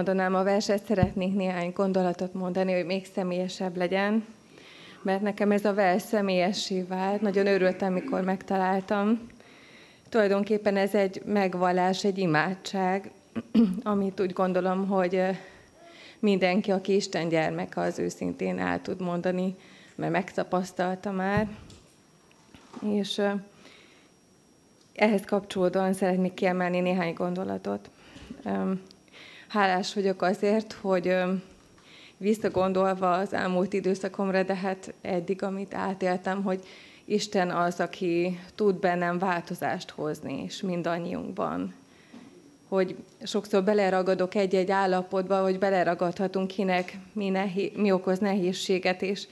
[0.00, 4.26] elmondanám a verset, szeretnék néhány gondolatot mondani, hogy még személyesebb legyen,
[5.02, 7.20] mert nekem ez a vers személyessé vált.
[7.20, 9.28] Nagyon örültem, mikor megtaláltam.
[10.08, 13.10] Tulajdonképpen ez egy megvallás, egy imádság,
[13.82, 15.22] amit úgy gondolom, hogy
[16.18, 19.56] mindenki, aki Isten gyermeke, az őszintén el tud mondani,
[19.94, 21.48] mert megtapasztalta már.
[22.82, 23.22] És
[24.94, 27.90] ehhez kapcsolódóan szeretnék kiemelni néhány gondolatot.
[29.50, 31.16] Hálás vagyok azért, hogy
[32.16, 36.60] visszagondolva az elmúlt időszakomra, de hát eddig, amit átéltem, hogy
[37.04, 41.74] Isten az, aki tud bennem változást hozni, és mindannyiunkban.
[42.68, 49.26] Hogy sokszor beleragadok egy-egy állapotba, hogy beleragadhatunk kinek, mi, nehé, mi okoz nehézséget, és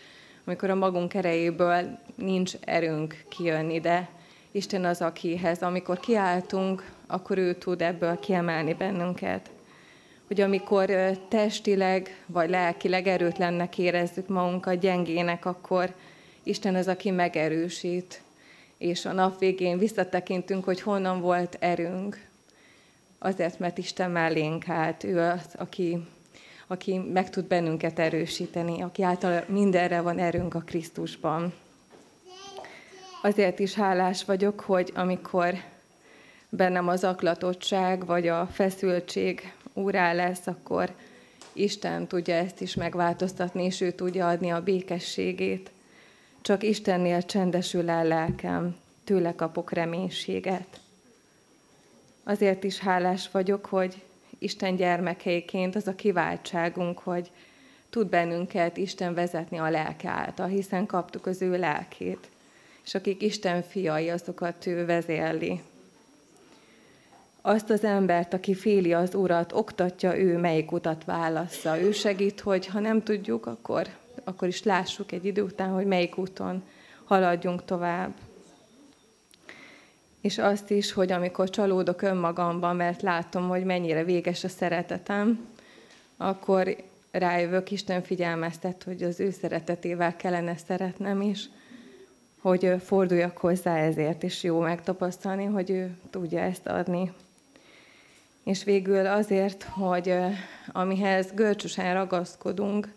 [0.44, 4.08] amikor a magunk erejéből nincs erőnk kijönni, de
[4.50, 9.50] Isten az, akihez, amikor kiáltunk, akkor ő tud ebből kiemelni bennünket
[10.28, 10.90] hogy amikor
[11.28, 15.94] testileg vagy lelkileg erőtlennek érezzük magunkat, gyengének, akkor
[16.42, 18.20] Isten az, aki megerősít,
[18.78, 22.26] és a nap végén visszatekintünk, hogy honnan volt erőnk.
[23.18, 25.98] Azért, mert Isten mellénk állt, ő az, aki,
[26.66, 31.54] aki meg tud bennünket erősíteni, aki által mindenre van erőnk a Krisztusban.
[33.22, 35.54] Azért is hálás vagyok, hogy amikor
[36.48, 40.94] bennem az aklatottság vagy a feszültség úrá lesz, akkor
[41.52, 45.70] Isten tudja ezt is megváltoztatni, és ő tudja adni a békességét.
[46.40, 50.80] Csak Istennél csendesül el lelkem, tőle kapok reménységet.
[52.24, 54.02] Azért is hálás vagyok, hogy
[54.38, 57.30] Isten gyermekeiként az a kiváltságunk, hogy
[57.90, 62.28] tud bennünket Isten vezetni a lelke által, hiszen kaptuk az ő lelkét.
[62.84, 65.60] És akik Isten fiai, azokat ő vezérli
[67.42, 71.80] azt az embert, aki féli az Urat, oktatja ő, melyik utat válassza.
[71.80, 73.86] Ő segít, hogy ha nem tudjuk, akkor,
[74.24, 76.62] akkor is lássuk egy idő után, hogy melyik úton
[77.04, 78.14] haladjunk tovább.
[80.20, 85.48] És azt is, hogy amikor csalódok önmagamban, mert látom, hogy mennyire véges a szeretetem,
[86.16, 86.76] akkor
[87.10, 91.48] rájövök, Isten figyelmeztet, hogy az ő szeretetével kellene szeretnem is,
[92.40, 97.12] hogy forduljak hozzá ezért, és jó megtapasztalni, hogy ő tudja ezt adni
[98.48, 100.14] és végül azért, hogy
[100.72, 102.94] amihez görcsösen ragaszkodunk,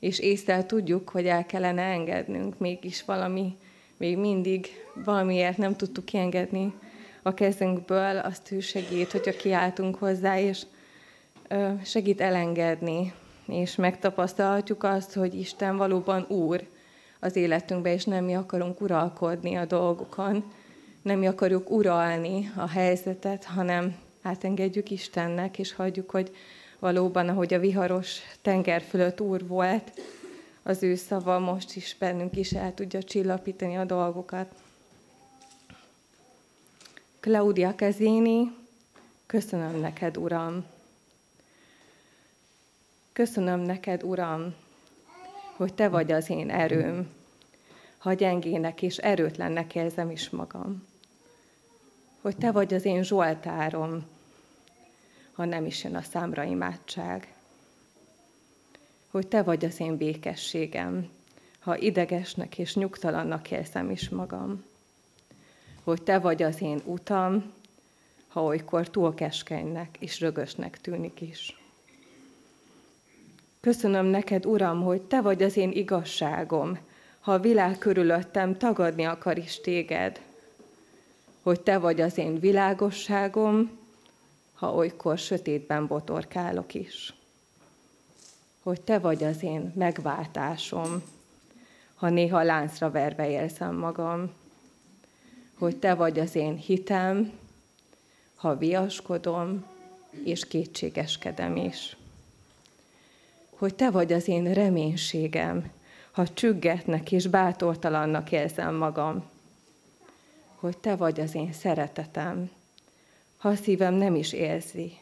[0.00, 3.56] és észre tudjuk, hogy el kellene engednünk, mégis valami,
[3.96, 4.66] még mindig
[5.04, 6.74] valamiért nem tudtuk kiengedni
[7.22, 10.62] a kezünkből, azt ő segít, hogyha kiáltunk hozzá, és
[11.84, 13.12] segít elengedni,
[13.46, 16.66] és megtapasztalhatjuk azt, hogy Isten valóban Úr
[17.20, 20.52] az életünkben, és nem mi akarunk uralkodni a dolgokon,
[21.02, 26.36] nem mi akarjuk uralni a helyzetet, hanem átengedjük Istennek, és hagyjuk, hogy
[26.78, 30.00] valóban, ahogy a viharos tenger fölött úr volt,
[30.62, 34.54] az ő szava most is bennünk is el tudja csillapítani a dolgokat.
[37.20, 38.56] Claudia Kezéni,
[39.26, 40.64] köszönöm neked, Uram.
[43.12, 44.54] Köszönöm neked, Uram,
[45.56, 47.08] hogy Te vagy az én erőm,
[47.98, 50.86] ha gyengének és erőtlennek érzem is magam.
[52.20, 54.04] Hogy Te vagy az én Zsoltárom,
[55.36, 57.34] ha nem is jön a számra imádság.
[59.10, 61.08] Hogy Te vagy az én békességem,
[61.58, 64.64] ha idegesnek és nyugtalannak érzem is magam.
[65.82, 67.52] Hogy Te vagy az én utam,
[68.28, 71.60] ha olykor túl keskenynek és rögösnek tűnik is.
[73.60, 76.78] Köszönöm neked, Uram, hogy Te vagy az én igazságom,
[77.20, 80.20] ha a világ körülöttem tagadni akar is téged.
[81.42, 83.84] Hogy Te vagy az én világosságom,
[84.56, 87.14] ha olykor sötétben botorkálok is.
[88.62, 91.02] Hogy Te vagy az én megváltásom,
[91.94, 94.32] ha néha láncra verve érzem magam.
[95.58, 97.32] Hogy Te vagy az én hitem,
[98.34, 99.64] ha viaskodom
[100.24, 101.96] és kétségeskedem is
[103.56, 105.70] hogy te vagy az én reménységem,
[106.10, 109.24] ha csüggetnek és bátortalannak érzem magam,
[110.54, 112.50] hogy te vagy az én szeretetem,
[113.36, 114.98] ha a szívem nem is érzi,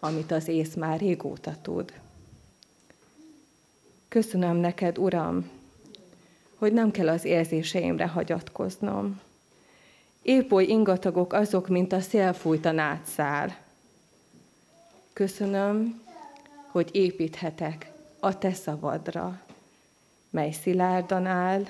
[0.00, 1.92] amit az ész már régóta tud.
[4.08, 5.50] Köszönöm neked, Uram,
[6.54, 9.20] hogy nem kell az érzéseimre hagyatkoznom.
[10.22, 13.56] Épp oly ingatagok azok, mint a szél fújt a nátszál.
[15.12, 16.02] Köszönöm,
[16.70, 19.40] hogy építhetek a te szavadra,
[20.30, 21.64] mely szilárdan áll,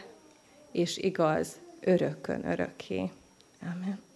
[0.71, 3.11] és igaz örökön örökké.
[3.63, 4.08] Amen.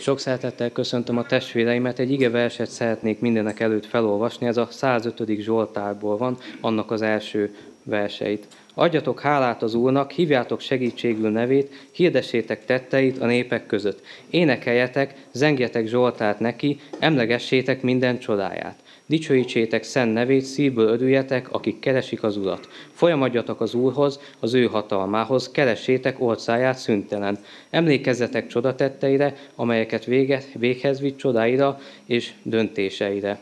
[0.00, 1.98] Sok szeretettel köszöntöm a testvéreimet.
[1.98, 4.46] Egy igeverset szeretnék mindenek előtt felolvasni.
[4.46, 5.40] Ez a 105.
[5.40, 8.46] Zsoltárból van, annak az első verseit.
[8.74, 14.02] Adjatok hálát az Úrnak, hívjátok segítségül nevét, hirdessétek tetteit a népek között.
[14.30, 18.78] Énekeljetek, zengjetek Zsoltát neki, emlegessétek minden csodáját.
[19.10, 22.68] Dicsőítsétek szent nevét, szívből örüljetek, akik keresik az Urat.
[22.92, 27.38] Folyamadjatok az Úrhoz, az ő hatalmához, keressétek orcáját szüntelen.
[27.70, 33.38] Emlékezzetek csodatetteire, amelyeket vége, véghez vitt csodáira és döntéseire.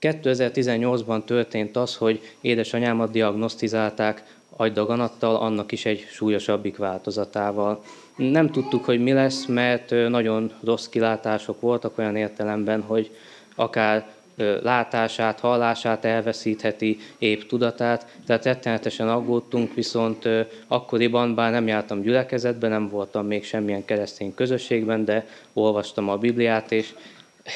[0.00, 4.22] 2018-ban történt az, hogy édesanyámat diagnosztizálták
[4.56, 7.82] agydaganattal, annak is egy súlyosabbik változatával.
[8.16, 13.10] Nem tudtuk, hogy mi lesz, mert nagyon rossz kilátások voltak olyan értelemben, hogy
[13.54, 14.13] akár
[14.62, 20.28] látását, hallását elveszítheti, épp tudatát, tehát rettenetesen aggódtunk, viszont
[20.66, 26.72] akkoriban, bár nem jártam gyülekezetben, nem voltam még semmilyen keresztény közösségben, de olvastam a Bibliát,
[26.72, 26.94] és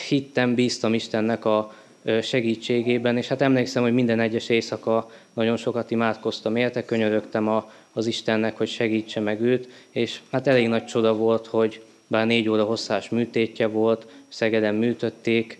[0.08, 1.74] hittem, bíztam Istennek a
[2.22, 8.06] segítségében, és hát emlékszem, hogy minden egyes éjszaka nagyon sokat imádkoztam érte, könyörögtem a, az
[8.06, 12.64] Istennek, hogy segítse meg őt, és hát elég nagy csoda volt, hogy bár négy óra
[12.64, 15.58] hosszás műtétje volt, Szegeden műtötték,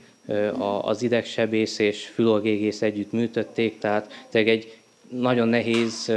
[0.80, 6.12] az idegsebész és fülorgégész együtt műtötték, tehát egy nagyon nehéz,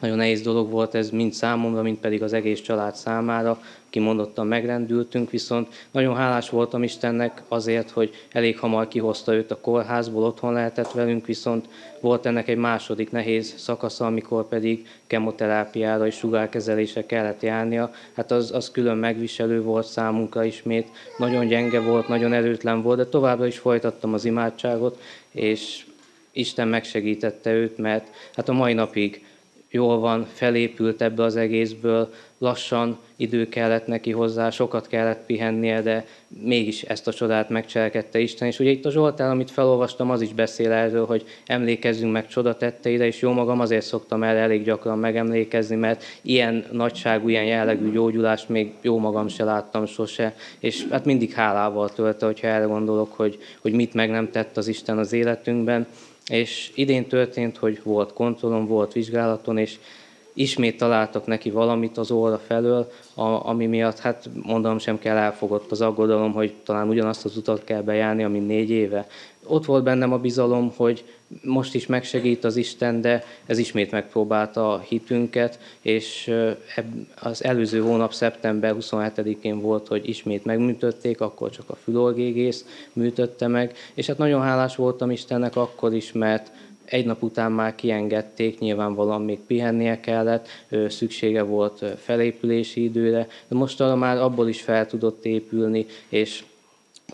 [0.00, 3.60] nagyon nehéz dolog volt ez mind számomra, mind pedig az egész család számára
[3.96, 10.24] kimondottan megrendültünk, viszont nagyon hálás voltam Istennek azért, hogy elég hamar kihozta őt a kórházból,
[10.24, 11.68] otthon lehetett velünk, viszont
[12.00, 17.90] volt ennek egy második nehéz szakasza, amikor pedig kemoterápiára és sugárkezelése kellett járnia.
[18.12, 20.88] Hát az, az külön megviselő volt számunkra ismét,
[21.18, 25.00] nagyon gyenge volt, nagyon erőtlen volt, de továbbra is folytattam az imádságot,
[25.30, 25.86] és
[26.32, 29.24] Isten megsegítette őt, mert hát a mai napig
[29.70, 36.06] jól van, felépült ebbe az egészből, lassan idő kellett neki hozzá, sokat kellett pihennie, de
[36.28, 38.48] mégis ezt a csodát megcselekedte Isten.
[38.48, 43.06] És ugye itt a Zsoltál, amit felolvastam, az is beszél erről, hogy emlékezzünk meg csodatetteire,
[43.06, 48.48] és jó magam azért szoktam el elég gyakran megemlékezni, mert ilyen nagyságú, ilyen jellegű gyógyulást
[48.48, 53.38] még jó magam se láttam sose, és hát mindig hálával tölte, hogyha erre gondolok, hogy,
[53.60, 55.86] hogy mit meg nem tett az Isten az életünkben.
[56.26, 59.78] És idén történt, hogy volt kontrollom, volt vizsgálaton, és
[60.36, 65.70] ismét találtak neki valamit az óra felől, a, ami miatt, hát mondom, sem kell elfogott
[65.70, 69.06] az aggodalom, hogy talán ugyanazt az utat kell bejárni, ami négy éve.
[69.46, 71.04] Ott volt bennem a bizalom, hogy
[71.42, 76.32] most is megsegít az Isten, de ez ismét megpróbálta a hitünket, és
[77.20, 83.74] az előző hónap szeptember 27-én volt, hogy ismét megműtötték, akkor csak a fülorgégész műtötte meg,
[83.94, 86.50] és hát nagyon hálás voltam Istennek akkor is, mert
[86.86, 90.48] egy nap után már kiengedték, nyilvánvalóan még pihennie kellett,
[90.88, 96.44] szüksége volt felépülési időre, de most arra már abból is fel tudott épülni, és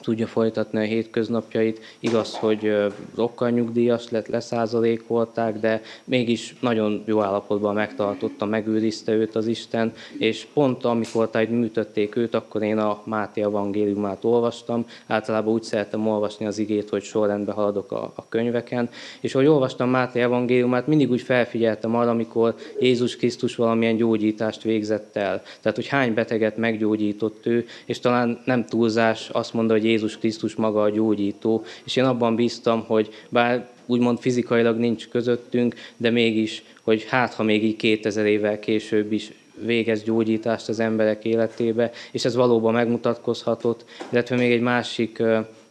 [0.00, 1.80] tudja folytatni a hétköznapjait.
[2.00, 2.76] Igaz, hogy
[3.16, 10.46] rokkal nyugdíjas lett, leszázalékolták, de mégis nagyon jó állapotban megtartotta, megőrizte őt az Isten, és
[10.54, 14.87] pont amikor tájt műtötték őt, akkor én a Máté evangéliumát olvastam.
[15.06, 18.88] Általában úgy szeretem olvasni az igét, hogy sorrendben haladok a, a könyveken,
[19.20, 25.16] és ahogy olvastam Máté evangéliumát, mindig úgy felfigyeltem arra, amikor Jézus Krisztus valamilyen gyógyítást végzett
[25.16, 25.42] el.
[25.61, 30.55] Tehát, hogy hány beteget meggyógyított ő, és talán nem túlzás azt mondani, hogy Jézus Krisztus
[30.55, 36.62] maga a gyógyító, és én abban bíztam, hogy bár úgymond fizikailag nincs közöttünk, de mégis,
[36.83, 39.33] hogy hát ha még így 2000 évvel később is
[39.65, 45.23] végez gyógyítást az emberek életébe, és ez valóban megmutatkozhatott, illetve még egy másik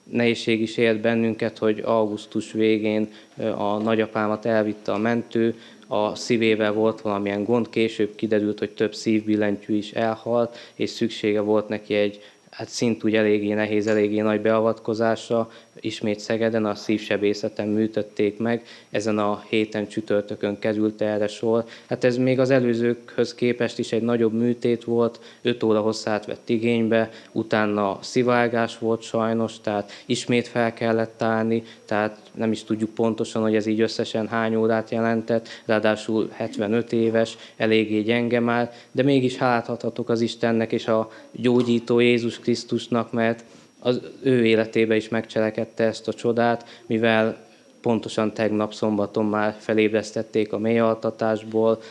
[0.03, 3.09] nehézség is ért bennünket, hogy augusztus végén
[3.57, 5.55] a nagyapámat elvitte a mentő,
[5.87, 11.67] a szívével volt valamilyen gond, később kiderült, hogy több szívbillentyű is elhalt, és szüksége volt
[11.67, 12.19] neki egy
[12.51, 15.49] hát szintúgy eléggé nehéz, eléggé nagy beavatkozása,
[15.81, 21.65] ismét Szegeden a szívsebészeten műtötték meg, ezen a héten csütörtökön került erre sor.
[21.85, 26.49] Hát ez még az előzőkhöz képest is egy nagyobb műtét volt, 5 óra hosszát vett
[26.49, 33.41] igénybe, utána szivárgás volt sajnos, tehát ismét fel kellett állni, tehát nem is tudjuk pontosan,
[33.41, 39.37] hogy ez így összesen hány órát jelentett, ráadásul 75 éves, eléggé gyenge már, de mégis
[39.37, 43.43] háláthatok az Istennek és a gyógyító Jézus Krisztusnak, mert
[43.83, 47.37] az ő életébe is megcselekedte ezt a csodát, mivel
[47.81, 51.81] pontosan tegnap szombaton már felébresztették a mélyaltatásból,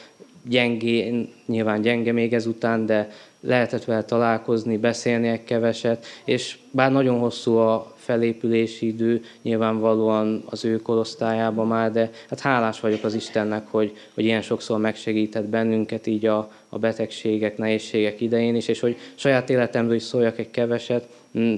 [0.49, 7.18] gyengé, nyilván gyenge még ezután, de lehetett vele találkozni, beszélni egy keveset, és bár nagyon
[7.18, 13.66] hosszú a felépülési idő, nyilvánvalóan az ő korosztályában már, de hát hálás vagyok az Istennek,
[13.70, 18.97] hogy, hogy ilyen sokszor megsegített bennünket így a, a betegségek, nehézségek idején is, és hogy
[19.14, 21.09] saját életemről is szóljak egy keveset,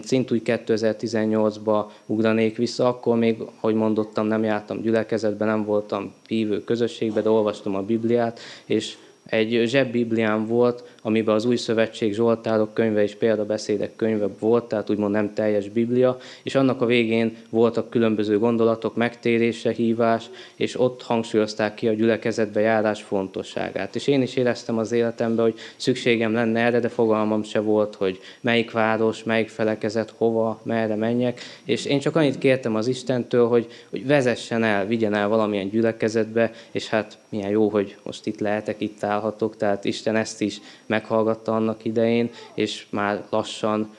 [0.02, 7.20] szintúgy 2018-ba ugranék vissza, akkor még, hogy mondottam, nem jártam gyülekezetben, nem voltam hívő közösségbe,
[7.20, 13.14] de olvastam a Bibliát, és egy zsebbibliám volt, amiben az új szövetség Zsoltárok könyve és
[13.14, 18.96] példabeszédek könyve volt, tehát úgymond nem teljes Biblia, és annak a végén voltak különböző gondolatok,
[18.96, 23.94] megtérése, hívás, és ott hangsúlyozták ki a gyülekezetbe járás fontosságát.
[23.94, 28.20] És én is éreztem az életemben, hogy szükségem lenne erre, de fogalmam se volt, hogy
[28.40, 33.66] melyik város, melyik felekezet, hova, merre menjek, és én csak annyit kértem az Istentől, hogy,
[33.90, 38.80] hogy vezessen el, vigyen el valamilyen gyülekezetbe, és hát milyen jó, hogy most itt lehetek,
[38.80, 40.60] itt állhatok, tehát Isten ezt is
[40.92, 43.94] meghallgatta annak idején, és már lassan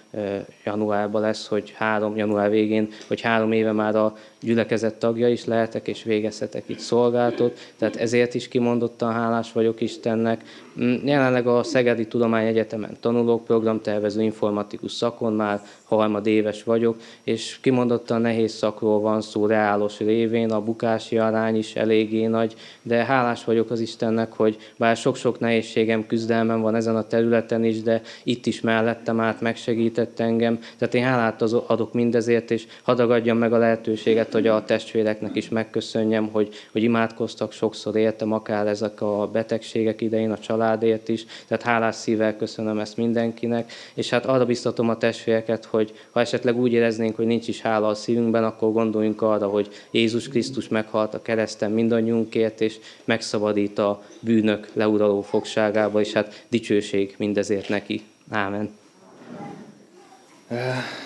[0.63, 5.87] januárban lesz, hogy három, január végén, hogy három éve már a gyülekezet tagja is lehetek,
[5.87, 10.43] és végezhetek itt szolgáltot, tehát ezért is kimondottan hálás vagyok Istennek.
[10.81, 18.53] Mm, jelenleg a Szegedi Tudományegyetemen tanulók, programtervező informatikus szakon már harmadéves vagyok, és kimondottan nehéz
[18.53, 23.79] szakról van szó, reálos révén, a bukási arány is eléggé nagy, de hálás vagyok az
[23.79, 29.19] Istennek, hogy bár sok-sok nehézségem, küzdelmem van ezen a területen is, de itt is mellettem
[29.19, 30.59] át megsegített engem.
[30.77, 36.29] Tehát én hálát adok mindezért, és hadagadjam meg a lehetőséget, hogy a testvéreknek is megköszönjem,
[36.31, 41.25] hogy, hogy imádkoztak sokszor értem, akár ezek a betegségek idején, a családért is.
[41.47, 46.57] Tehát hálás szívvel köszönöm ezt mindenkinek, és hát arra biztatom a testvéreket, hogy ha esetleg
[46.57, 51.13] úgy éreznénk, hogy nincs is hála a szívünkben, akkor gondoljunk arra, hogy Jézus Krisztus meghalt
[51.13, 58.01] a kereszten mindannyiunkért, és megszabadít a bűnök leuraló fogságába, és hát dicsőség mindezért neki.
[58.29, 58.81] Ámen.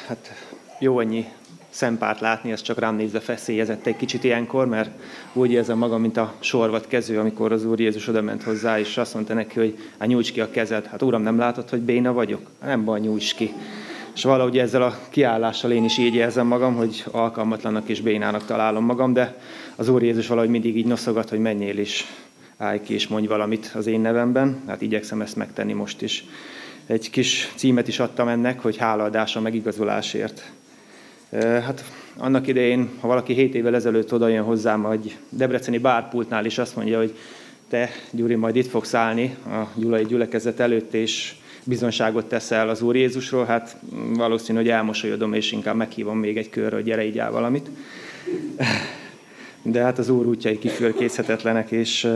[0.08, 0.34] Hát
[0.80, 1.26] jó annyi
[1.70, 4.90] szempárt látni, ez csak rám nézve feszélyezett egy kicsit ilyenkor, mert
[5.34, 8.98] úgy érzem magam, mint a sorvat kező, amikor az Úr Jézus oda ment hozzá, és
[8.98, 10.86] azt mondta neki, hogy hát nyújts ki a kezed.
[10.86, 12.42] Hát Uram, nem látod, hogy béna vagyok?
[12.64, 13.54] Nem baj, nyújts ki.
[14.16, 18.86] És valahogy ezzel a kiállással én is így érzem magam, hogy alkalmatlannak és bénának találom
[18.86, 19.38] magam, de
[19.76, 22.06] az Úr Jézus valahogy mindig így noszogat, hogy menjél is,
[22.58, 24.62] állj ki és mondj valamit az én nevemben.
[24.68, 26.26] Hát igyekszem ezt megtenni most is.
[26.88, 30.52] Egy kis címet is adtam ennek, hogy hálaadás a megigazolásért.
[31.42, 31.84] Hát
[32.18, 36.76] annak idején, ha valaki 7 évvel ezelőtt oda jön hozzám, egy debreceni bárpultnál is azt
[36.76, 37.16] mondja, hogy
[37.70, 42.96] te, Gyuri, majd itt fogsz állni a gyulai gyülekezet előtt, és bizonságot teszel az Úr
[42.96, 43.78] Jézusról, hát
[44.14, 47.70] valószínű, hogy elmosolyodom, és inkább meghívom még egy körre, hogy gyere, így valamit.
[49.62, 52.08] De hát az Úr útjai kifölkészhetetlenek, és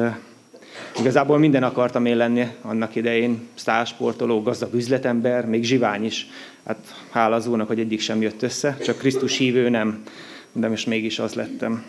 [1.00, 6.28] igazából minden akartam én lenni annak idején, sztársportoló, gazdag üzletember, még zsivány is.
[6.66, 10.04] Hát hála az Úrnak, hogy egyik sem jött össze, csak Krisztus hívő nem,
[10.52, 11.86] de most mégis az lettem.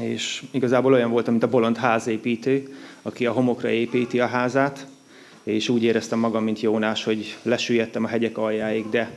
[0.00, 4.86] És igazából olyan voltam, mint a bolond házépítő, aki a homokra építi a házát,
[5.42, 9.10] és úgy éreztem magam, mint Jónás, hogy lesüllyedtem a hegyek aljáig, de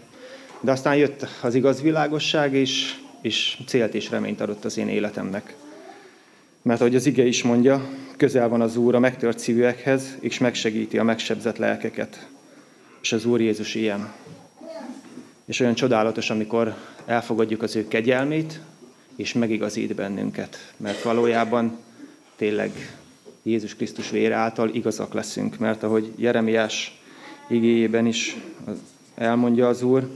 [0.59, 5.55] De aztán jött az igaz világosság, és, és célt és reményt adott az én életemnek.
[6.61, 7.89] Mert ahogy az ige is mondja,
[8.21, 12.27] közel van az Úr a megtört szívűekhez, és megsegíti a megsebzett lelkeket.
[13.01, 14.11] És az Úr Jézus ilyen.
[15.45, 16.75] És olyan csodálatos, amikor
[17.05, 18.59] elfogadjuk az ő kegyelmét,
[19.15, 20.73] és megigazít bennünket.
[20.77, 21.77] Mert valójában
[22.35, 22.71] tényleg
[23.43, 25.57] Jézus Krisztus vére által igazak leszünk.
[25.57, 27.01] Mert ahogy Jeremiás
[27.49, 28.37] igéjében is
[29.15, 30.09] elmondja az Úr,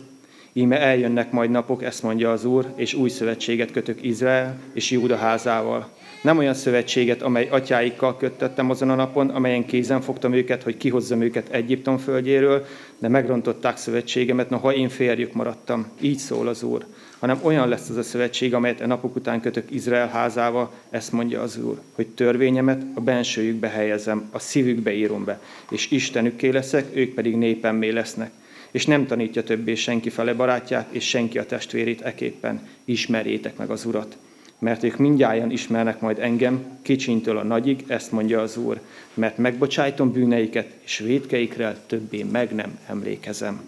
[0.54, 5.16] íme eljönnek majd napok, ezt mondja az Úr, és új szövetséget kötök Izrael és Júda
[5.16, 5.90] házával
[6.26, 11.22] nem olyan szövetséget, amely atyáikkal kötöttem azon a napon, amelyen kézen fogtam őket, hogy kihozzam
[11.22, 12.66] őket Egyiptom földjéről,
[12.98, 15.88] de megrontották szövetségemet, noha én férjük maradtam.
[16.00, 16.86] Így szól az Úr.
[17.20, 21.42] Hanem olyan lesz az a szövetség, amelyet a napok után kötök Izrael házába, ezt mondja
[21.42, 25.40] az Úr, hogy törvényemet a bensőjükbe helyezem, a szívükbe írom be,
[25.70, 28.32] és Istenükké leszek, ők pedig népemmé lesznek
[28.72, 32.68] és nem tanítja többé senki fele barátját, és senki a testvérét eképpen.
[32.86, 34.18] Ismerjétek meg az Urat
[34.60, 38.80] mert ők mindjárt ismernek majd engem, kicsintől a nagyig, ezt mondja az Úr,
[39.14, 43.62] mert megbocsájtom bűneiket, és védkeikre többé meg nem emlékezem.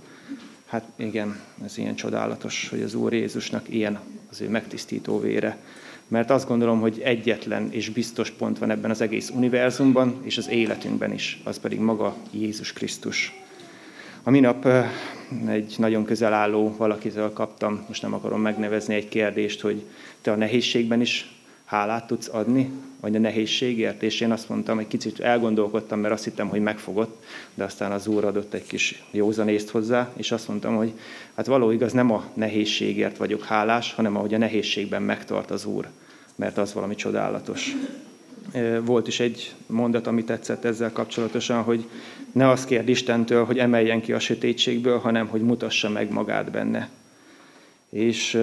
[0.65, 5.57] Hát igen, ez ilyen csodálatos, hogy az Úr Jézusnak ilyen az ő megtisztító vére.
[6.07, 10.49] Mert azt gondolom, hogy egyetlen és biztos pont van ebben az egész univerzumban, és az
[10.49, 13.33] életünkben is, az pedig maga Jézus Krisztus.
[14.23, 14.67] A minap
[15.47, 19.83] egy nagyon közel álló valakitől kaptam, most nem akarom megnevezni egy kérdést, hogy
[20.27, 21.31] te a nehézségben is
[21.65, 26.23] hálát tudsz adni, vagy a nehézségért, és én azt mondtam, egy kicsit elgondolkodtam, mert azt
[26.23, 30.75] hittem, hogy megfogott, de aztán az Úr adott egy kis józanészt hozzá, és azt mondtam,
[30.75, 30.91] hogy
[31.35, 35.87] hát való igaz, nem a nehézségért vagyok hálás, hanem ahogy a nehézségben megtart az Úr,
[36.35, 37.75] mert az valami csodálatos.
[38.81, 41.89] Volt is egy mondat, ami tetszett ezzel kapcsolatosan, hogy
[42.31, 46.89] ne azt kérd Istentől, hogy emeljen ki a sötétségből, hanem hogy mutassa meg magát benne.
[47.89, 48.39] És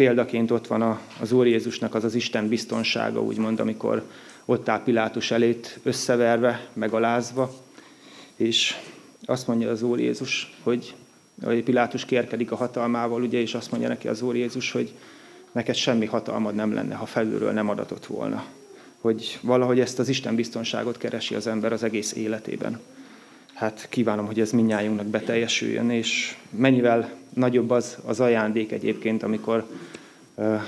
[0.00, 4.02] példaként ott van az Úr Jézusnak az az Isten biztonsága, úgymond, amikor
[4.44, 7.54] ott áll Pilátus elét összeverve, megalázva,
[8.36, 8.76] és
[9.24, 10.94] azt mondja az Úr Jézus, hogy
[11.64, 14.92] Pilátus kérkedik a hatalmával, ugye, és azt mondja neki az Úr Jézus, hogy
[15.52, 18.44] neked semmi hatalmad nem lenne, ha felülről nem adatott volna.
[19.00, 22.80] Hogy valahogy ezt az Isten biztonságot keresi az ember az egész életében.
[23.54, 29.66] Hát kívánom, hogy ez minnyájunknak beteljesüljön, és mennyivel nagyobb az, az ajándék egyébként, amikor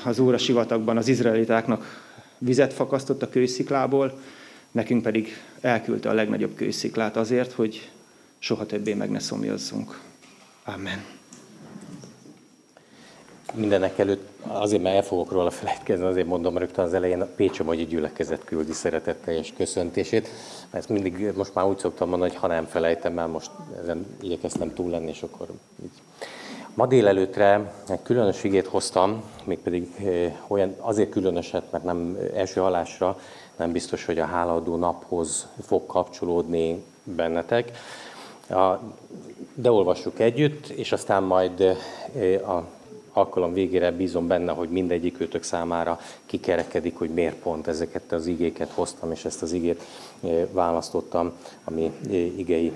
[0.04, 4.20] az Úr a sivatagban az izraelitáknak vizet fakasztott a kősziklából,
[4.70, 7.90] nekünk pedig elküldte a legnagyobb kősziklát azért, hogy
[8.38, 10.00] soha többé meg ne szomjazzunk.
[10.64, 11.04] Amen.
[13.54, 17.62] Mindenek előtt azért, mert el fogok róla felejtkezni, azért mondom rögtön az elején, a Pécsi
[17.62, 20.28] Magyi Gyülekezet küldi szeretetteljes köszöntését.
[20.70, 23.50] Ezt mindig most már úgy szoktam mondani, hogy ha nem felejtem, mert most
[23.82, 25.48] ezen igyekeztem túl lenni, és akkor
[25.82, 25.90] így.
[26.74, 33.18] Ma délelőtre egy különös igét hoztam, mégpedig eh, olyan, azért különöset, mert nem első halásra
[33.56, 37.70] nem biztos, hogy a hálaadó naphoz fog kapcsolódni bennetek.
[39.54, 42.66] De olvassuk együtt, és aztán majd eh, a
[43.12, 48.70] alkalom végére bízom benne, hogy mindegyik őtök számára kikerekedik, hogy miért pont ezeket az igéket
[48.70, 49.82] hoztam, és ezt az igét
[50.22, 51.32] eh, választottam,
[51.64, 52.72] ami eh, igei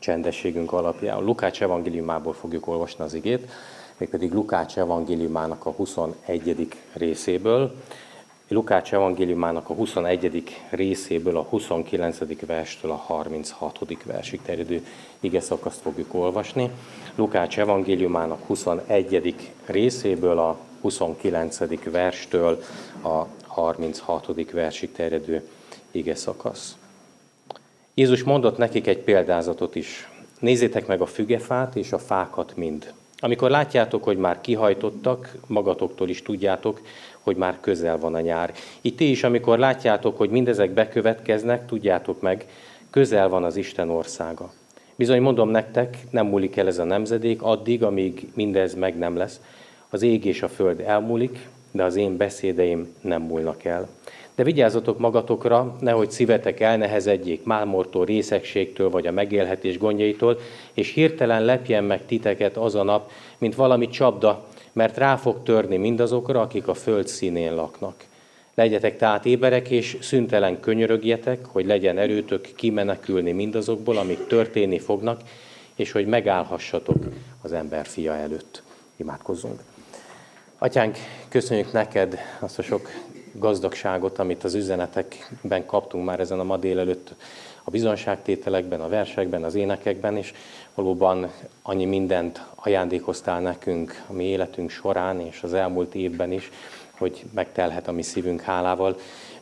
[0.00, 1.22] csendességünk alapján.
[1.22, 3.50] Lukács evangéliumából fogjuk olvasni az igét,
[3.96, 6.68] mégpedig Lukács evangéliumának a 21.
[6.92, 7.74] részéből.
[8.48, 10.42] Lukács evangéliumának a 21.
[10.70, 12.46] részéből a 29.
[12.46, 13.78] verstől a 36.
[14.04, 14.86] versig terjedő
[15.20, 16.70] ige szakaszt fogjuk olvasni.
[17.14, 19.34] Lukács evangéliumának 21.
[19.66, 21.84] részéből a 29.
[21.84, 22.62] verstől
[23.02, 24.50] a 36.
[24.52, 25.48] versig terjedő
[25.90, 26.79] ige szakasz.
[27.94, 30.08] Jézus mondott nekik egy példázatot is.
[30.38, 32.92] Nézzétek meg a fügefát és a fákat mind.
[33.18, 36.80] Amikor látjátok, hogy már kihajtottak, magatoktól is tudjátok,
[37.20, 38.54] hogy már közel van a nyár.
[38.80, 42.46] Itt ti is, amikor látjátok, hogy mindezek bekövetkeznek, tudjátok meg,
[42.90, 44.52] közel van az Isten országa.
[44.96, 49.40] Bizony mondom nektek, nem múlik el ez a nemzedék addig, amíg mindez meg nem lesz.
[49.88, 53.88] Az ég és a föld elmúlik, de az én beszédeim nem múlnak el.
[54.40, 60.38] De vigyázzatok magatokra, nehogy szívetek elnehezedjék málmortól, részegségtől vagy a megélhetés gondjaitól,
[60.72, 65.76] és hirtelen lepjen meg titeket az a nap, mint valami csapda, mert rá fog törni
[65.76, 68.04] mindazokra, akik a föld színén laknak.
[68.54, 75.20] Legyetek tehát éberek, és szüntelen könyörögjetek, hogy legyen erőtök kimenekülni mindazokból, amik történni fognak,
[75.74, 76.98] és hogy megállhassatok
[77.42, 78.62] az ember fia előtt.
[78.96, 79.60] Imádkozzunk.
[80.62, 80.96] Atyánk,
[81.28, 82.88] köszönjük neked azt a sok
[83.32, 87.14] gazdagságot, amit az üzenetekben kaptunk már ezen a ma délelőtt
[87.64, 90.34] a bizonságtételekben, a versekben, az énekekben, és
[90.74, 91.30] valóban
[91.62, 96.50] annyi mindent ajándékoztál nekünk a mi életünk során, és az elmúlt évben is,
[96.90, 98.96] hogy megtelhet a mi szívünk hálával.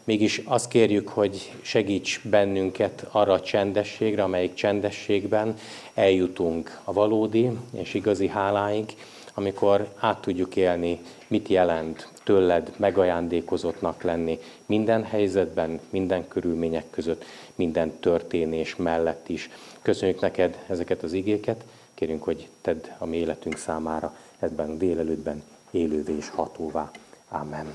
[0.04, 5.54] Mégis azt kérjük, hogy segíts bennünket arra a csendességre, amelyik csendességben
[5.94, 8.92] eljutunk a valódi és igazi háláink,
[9.34, 17.90] amikor át tudjuk élni, mit jelent tőled megajándékozottnak lenni minden helyzetben, minden körülmények között, minden
[18.00, 19.50] történés mellett is.
[19.82, 21.64] Köszönjük neked ezeket az igéket,
[21.94, 26.90] kérünk, hogy tedd a mi életünk számára ebben a délelőttben élővé és hatóvá.
[27.28, 27.66] Amen.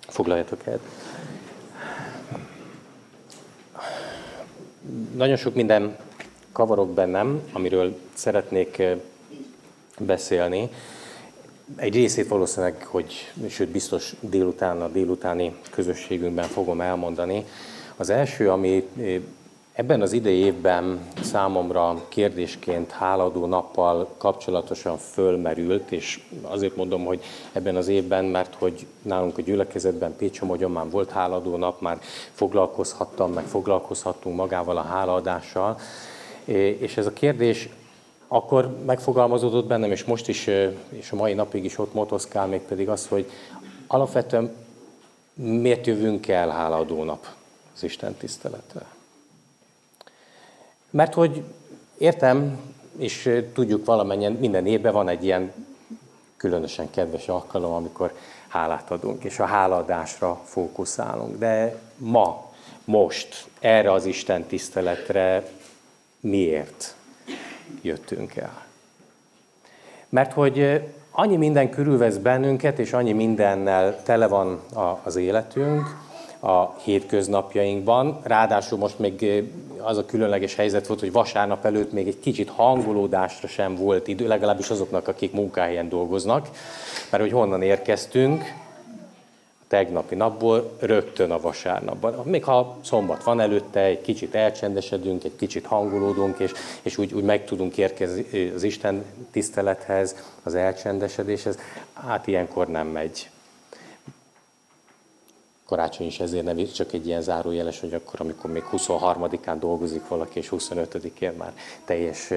[0.00, 0.80] Foglaljatok el.
[5.14, 5.96] Nagyon sok minden
[6.52, 8.96] kavarok bennem, amiről szeretnék eh,
[9.98, 10.70] beszélni.
[11.76, 17.44] Egy részét valószínűleg, hogy sőt biztos délután, a délutáni közösségünkben fogom elmondani.
[17.96, 19.20] Az első, ami eh,
[19.72, 27.76] ebben az idei évben számomra kérdésként háladó nappal kapcsolatosan fölmerült, és azért mondom, hogy ebben
[27.76, 31.98] az évben, mert hogy nálunk a gyülekezetben Pécsomogyon már volt háladó nap, már
[32.32, 35.78] foglalkozhattam, meg foglalkozhattunk magával a hálaadással,
[36.44, 37.68] eh, és ez a kérdés
[38.32, 40.46] akkor megfogalmazódott bennem, és most is,
[40.88, 43.30] és a mai napig is ott motoszkál, még pedig az, hogy
[43.86, 44.54] alapvetően
[45.34, 47.26] miért jövünk el háladó nap
[47.74, 48.86] az Isten tiszteletre.
[50.90, 51.42] Mert hogy
[51.98, 52.60] értem,
[52.96, 55.52] és tudjuk valamennyien, minden évben van egy ilyen
[56.36, 58.14] különösen kedves alkalom, amikor
[58.48, 61.38] hálát adunk, és a háladásra fókuszálunk.
[61.38, 62.52] De ma,
[62.84, 65.50] most, erre az Isten tiszteletre
[66.20, 66.94] miért?
[67.82, 68.64] Jöttünk el.
[70.08, 74.60] Mert hogy annyi minden körülvesz bennünket, és annyi mindennel tele van
[75.02, 75.96] az életünk,
[76.40, 78.20] a hétköznapjainkban.
[78.22, 79.44] Ráadásul most még
[79.78, 84.26] az a különleges helyzet volt, hogy vasárnap előtt még egy kicsit hangolódásra sem volt idő,
[84.26, 86.48] legalábbis azoknak, akik munkáhelyen dolgoznak,
[87.10, 88.44] mert hogy honnan érkeztünk,
[89.70, 92.14] tegnapi napból rögtön a vasárnapban.
[92.24, 96.52] Még ha szombat van előtte, egy kicsit elcsendesedünk, egy kicsit hangolódunk, és,
[96.82, 101.58] és úgy, úgy meg tudunk érkezni az Isten tisztelethez, az elcsendesedéshez,
[101.92, 103.30] hát ilyenkor nem megy.
[105.66, 110.38] Karácsony is ezért nem csak egy ilyen zárójeles, hogy akkor, amikor még 23-án dolgozik valaki,
[110.38, 111.52] és 25-én már
[111.84, 112.32] teljes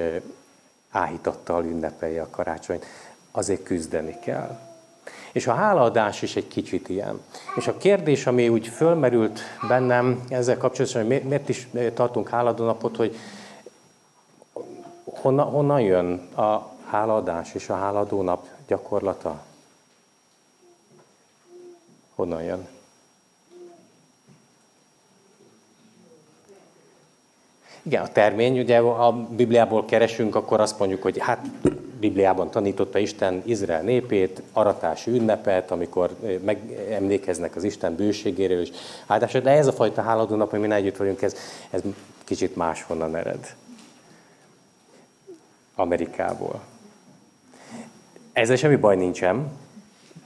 [0.91, 2.85] áhítattal ünnepelje a karácsonyt,
[3.31, 4.72] azért küzdeni kell.
[5.33, 7.21] És a hálaadás is egy kicsit ilyen.
[7.55, 12.95] És a kérdés, ami úgy fölmerült bennem ezzel kapcsolatban, hogy miért is tartunk háladó napot,
[12.95, 13.15] hogy
[15.03, 19.43] honnan, honnan jön a hálaadás és a háladó gyakorlata?
[22.15, 22.67] Honnan jön?
[27.81, 31.45] Igen, a termény, ugye a Bibliából keresünk, akkor azt mondjuk, hogy hát
[32.03, 38.69] Bibliában tanította Isten Izrael népét, aratási ünnepet, amikor megemlékeznek az Isten bőségéről és
[39.07, 41.35] áldásra, de ez a fajta háladó nap, ami mi együtt vagyunk, ez,
[41.69, 41.81] ez
[42.23, 43.55] kicsit máshonnan ered.
[45.75, 46.61] Amerikából.
[48.33, 49.51] Ezzel semmi baj nincsen,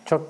[0.04, 0.28] csak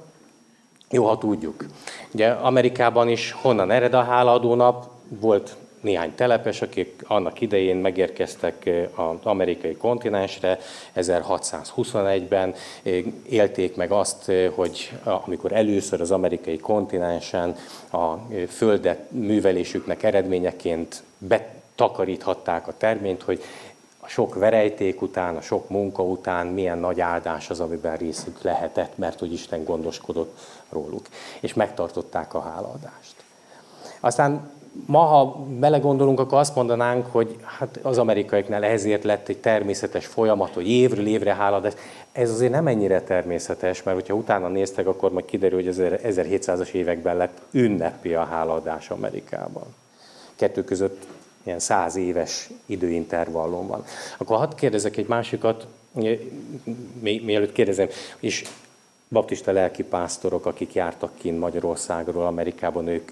[0.90, 1.66] jó, ha tudjuk.
[2.12, 8.70] Ugye Amerikában is honnan ered a hálaadó nap, volt néhány telepes, akik annak idején megérkeztek
[8.96, 10.60] az amerikai kontinensre
[10.96, 17.56] 1621-ben, eh, élték meg azt, hogy amikor először az amerikai kontinensen
[17.92, 18.14] a
[18.50, 23.44] földet művelésüknek eredményeként betakaríthatták a terményt, hogy
[24.00, 28.98] a sok verejték után, a sok munka után milyen nagy áldás az, amiben részük lehetett,
[28.98, 31.08] mert hogy Isten gondoskodott róluk.
[31.40, 33.16] És megtartották a hálaadást.
[34.00, 34.52] Aztán
[34.86, 40.54] ma, ha belegondolunk, akkor azt mondanánk, hogy hát az amerikaiaknál ezért lett egy természetes folyamat,
[40.54, 41.74] hogy évről évre háladás.
[42.12, 46.72] Ez azért nem ennyire természetes, mert hogyha utána néztek, akkor majd kiderül, hogy az 1700-as
[46.72, 49.76] években lett ünnepi a háladás Amerikában.
[50.36, 51.06] Kettő között
[51.44, 53.84] ilyen száz éves időintervallum van.
[54.18, 55.68] Akkor hadd kérdezek egy másikat,
[57.02, 57.88] mielőtt kérdezem,
[58.20, 58.46] és
[59.10, 63.12] baptista lelkipásztorok, akik jártak kint Magyarországról, Amerikában, ők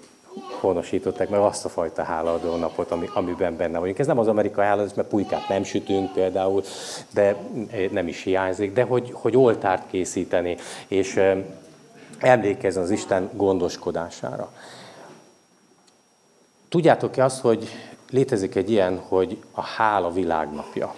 [0.60, 3.98] honosították meg azt a fajta hálaadó napot, ami, amiben benne vagyunk.
[3.98, 6.62] Ez nem az amerikai hálaadás, mert pulykát nem sütünk például,
[7.10, 7.36] de
[7.70, 10.56] eh, nem is hiányzik, de hogy, hogy oltárt készíteni,
[10.88, 11.44] és eh,
[12.18, 14.52] emlékezni az Isten gondoskodására.
[16.68, 17.68] Tudjátok-e azt, hogy
[18.10, 20.94] létezik egy ilyen, hogy a hála világnapja?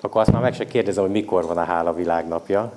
[0.00, 2.72] Akkor azt már meg se kérdezem, hogy mikor van a hála világnapja,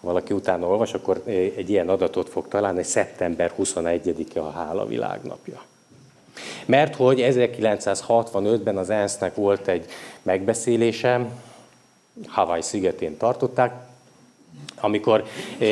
[0.00, 5.62] valaki utána olvas, akkor egy ilyen adatot fog találni, hogy szeptember 21-e a Hála világnapja.
[6.66, 9.84] Mert hogy 1965-ben az ENSZ-nek volt egy
[10.22, 11.26] megbeszélése,
[12.26, 13.74] Hawaii szigetén tartották,
[14.80, 15.24] amikor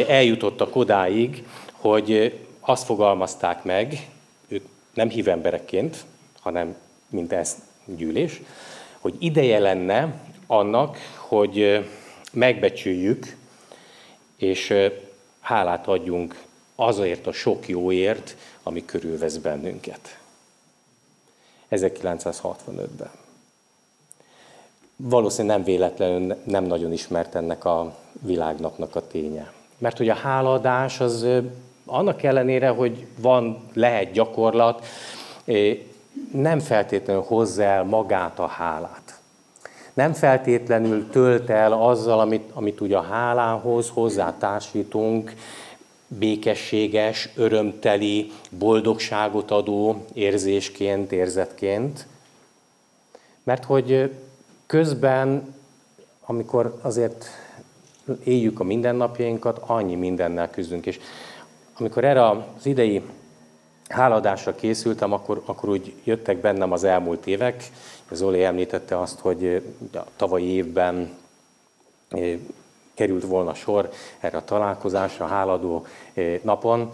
[0.08, 4.08] eljutottak odáig, hogy azt fogalmazták meg,
[4.48, 4.64] ők
[4.94, 6.04] nem hív emberekként,
[6.40, 6.76] hanem
[7.10, 8.40] mint ez gyűlés,
[8.98, 10.14] hogy ideje lenne
[10.46, 11.86] annak, hogy
[12.32, 13.36] megbecsüljük
[14.38, 14.74] és
[15.40, 16.42] hálát adjunk
[16.74, 20.18] azért a sok jóért, ami körülvesz bennünket.
[21.70, 23.10] 1965-ben.
[24.96, 29.52] Valószínűleg nem véletlenül nem nagyon ismert ennek a világnapnak a ténye.
[29.78, 31.26] Mert hogy a háladás az
[31.86, 34.86] annak ellenére, hogy van, lehet gyakorlat,
[36.32, 39.07] nem feltétlenül hozza el magát a hálát.
[39.98, 45.34] Nem feltétlenül tölt el azzal, amit, amit ugye a hálához hozzátársítunk,
[46.08, 52.06] békességes, örömteli, boldogságot adó érzésként, érzetként.
[53.42, 54.12] Mert hogy
[54.66, 55.54] közben,
[56.26, 57.24] amikor azért
[58.24, 60.86] éljük a mindennapjainkat, annyi mindennel küzdünk.
[60.86, 61.00] És
[61.78, 63.02] amikor erre az idei
[63.88, 67.62] háladásra készültem, akkor, akkor úgy jöttek bennem az elmúlt évek.
[68.10, 69.62] Zoli említette azt, hogy
[69.94, 71.16] a tavalyi évben
[72.94, 73.90] került volna sor
[74.20, 75.86] erre a találkozásra, a háladó
[76.42, 76.92] napon.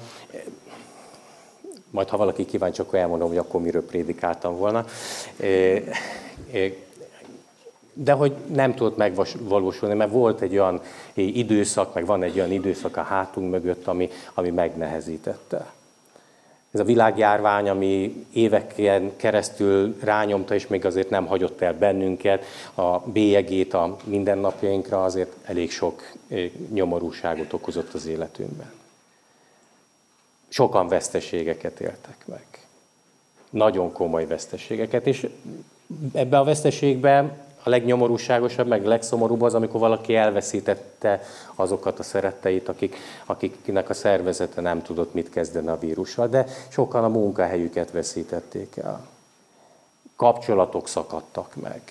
[1.90, 4.84] Majd ha valaki kíváncsi, akkor elmondom, hogy akkor miről prédikáltam volna.
[7.92, 10.80] De hogy nem tudott megvalósulni, mert volt egy olyan
[11.14, 15.72] időszak, meg van egy olyan időszak a hátunk mögött, ami, ami megnehezítette
[16.74, 22.98] ez a világjárvány, ami éveken keresztül rányomta, és még azért nem hagyott el bennünket, a
[22.98, 28.72] bélyegét a mindennapjainkra, azért elég sok eh, nyomorúságot okozott az életünkben.
[30.48, 32.46] Sokan veszteségeket éltek meg.
[33.50, 35.28] Nagyon komoly veszteségeket, és
[36.12, 41.22] ebbe a veszteségbe a legnyomorúságosabb, meg legszomorúbb az, amikor valaki elveszítette
[41.54, 42.96] azokat a szeretteit, akik,
[43.26, 49.06] akiknek a szervezete nem tudott mit kezdeni a vírussal, de sokan a munkahelyüket veszítették el.
[50.16, 51.82] Kapcsolatok szakadtak meg.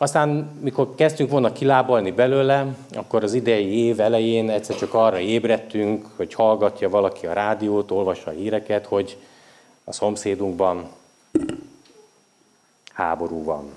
[0.00, 6.06] Aztán, mikor kezdtünk volna kilábalni belőle, akkor az idei év elején egyszer csak arra ébredtünk,
[6.16, 9.18] hogy hallgatja valaki a rádiót, olvassa a híreket, hogy
[9.84, 10.88] a szomszédunkban
[12.92, 13.72] háború van.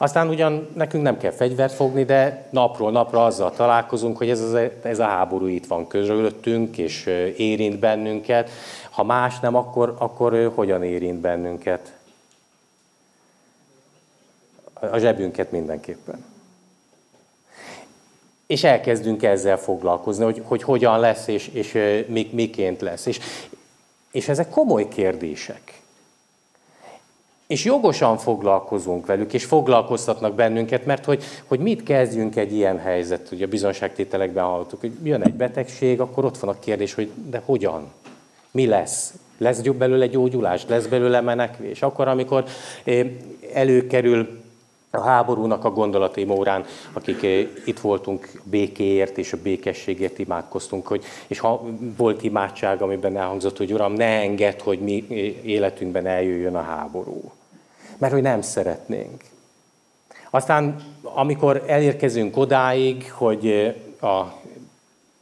[0.00, 4.58] Aztán ugyan nekünk nem kell fegyvert fogni, de napról napra azzal találkozunk, hogy ez, az,
[4.82, 7.06] ez a háború itt van közölöttünk, és
[7.36, 8.50] érint bennünket.
[8.90, 11.92] Ha más nem, akkor, akkor hogyan érint bennünket?
[14.72, 16.24] A zsebünket mindenképpen.
[18.46, 21.78] És elkezdünk ezzel foglalkozni, hogy, hogy hogyan lesz, és, és
[22.30, 23.06] miként lesz.
[23.06, 23.20] És,
[24.10, 25.77] és ezek komoly kérdések.
[27.48, 33.28] És jogosan foglalkozunk velük, és foglalkoztatnak bennünket, mert hogy, hogy mit kezdjünk egy ilyen helyzet,
[33.32, 37.42] ugye a bizonságtételekben hallottuk, hogy jön egy betegség, akkor ott van a kérdés, hogy de
[37.44, 37.92] hogyan?
[38.50, 39.14] Mi lesz?
[39.38, 40.66] Lesz belőle gyógyulás?
[40.66, 41.82] Lesz belőle menekvés?
[41.82, 42.44] Akkor, amikor
[42.84, 43.06] eh,
[43.54, 44.40] előkerül
[44.90, 51.04] a háborúnak a gondolatai órán, akik eh, itt voltunk békéért és a békességért imádkoztunk, hogy,
[51.26, 51.64] és ha
[51.96, 57.36] volt imádság, amiben elhangzott, hogy Uram, ne engedd, hogy mi eh, életünkben eljöjjön a háború
[57.98, 59.22] mert hogy nem szeretnénk.
[60.30, 64.38] Aztán, amikor elérkezünk odáig, hogy a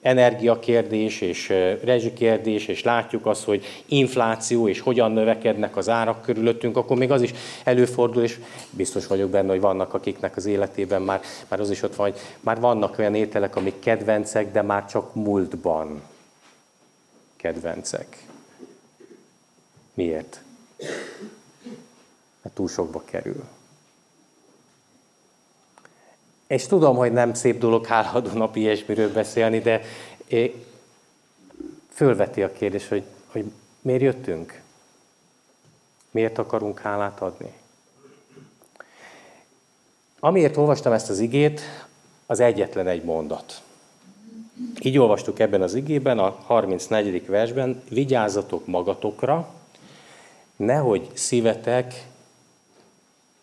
[0.07, 1.49] energiakérdés és
[1.85, 7.23] rezsikérdés, és látjuk azt, hogy infláció és hogyan növekednek az árak körülöttünk, akkor még az
[7.23, 7.35] is
[7.65, 8.39] előfordul, és
[8.71, 12.21] biztos vagyok benne, hogy vannak akiknek az életében már, már az is ott van, hogy
[12.41, 16.03] már vannak olyan ételek, amik kedvencek, de már csak múltban
[17.37, 18.25] kedvencek.
[19.95, 20.41] Miért?
[22.57, 23.45] Túl sokba kerül.
[26.47, 29.83] És tudom, hogy nem szép dolog háladó nap ilyesmiről beszélni, de
[31.89, 34.61] fölveti a kérdés, hogy, hogy miért jöttünk?
[36.11, 37.53] Miért akarunk hálát adni?
[40.21, 41.61] Amiért olvastam ezt az igét,
[42.27, 43.63] az egyetlen egy mondat.
[44.81, 47.27] Így olvastuk ebben az igében, a 34.
[47.27, 49.49] versben, vigyázzatok magatokra,
[50.57, 52.07] nehogy szívetek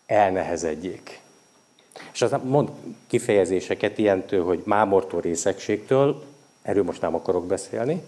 [0.06, 1.20] elnehezedjék.
[2.12, 2.70] És aztán mond
[3.06, 6.24] kifejezéseket ilyentől, hogy mámortól, részegségtől,
[6.62, 8.02] erről most nem akarok beszélni,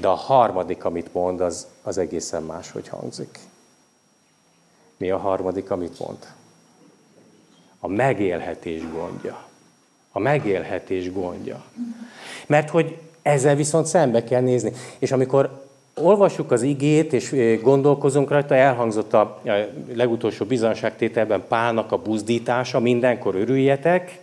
[0.00, 3.38] de a harmadik, amit mond, az, az egészen máshogy hangzik.
[4.96, 6.26] Mi a harmadik, amit mond?
[7.80, 9.44] A megélhetés gondja.
[10.12, 11.64] A megélhetés gondja.
[12.46, 14.72] Mert hogy ezzel viszont szembe kell nézni.
[14.98, 15.65] És amikor
[16.00, 19.42] olvassuk az igét, és gondolkozunk rajta, elhangzott a
[19.94, 24.20] legutolsó bizonságtételben Pálnak a buzdítása, mindenkor örüljetek,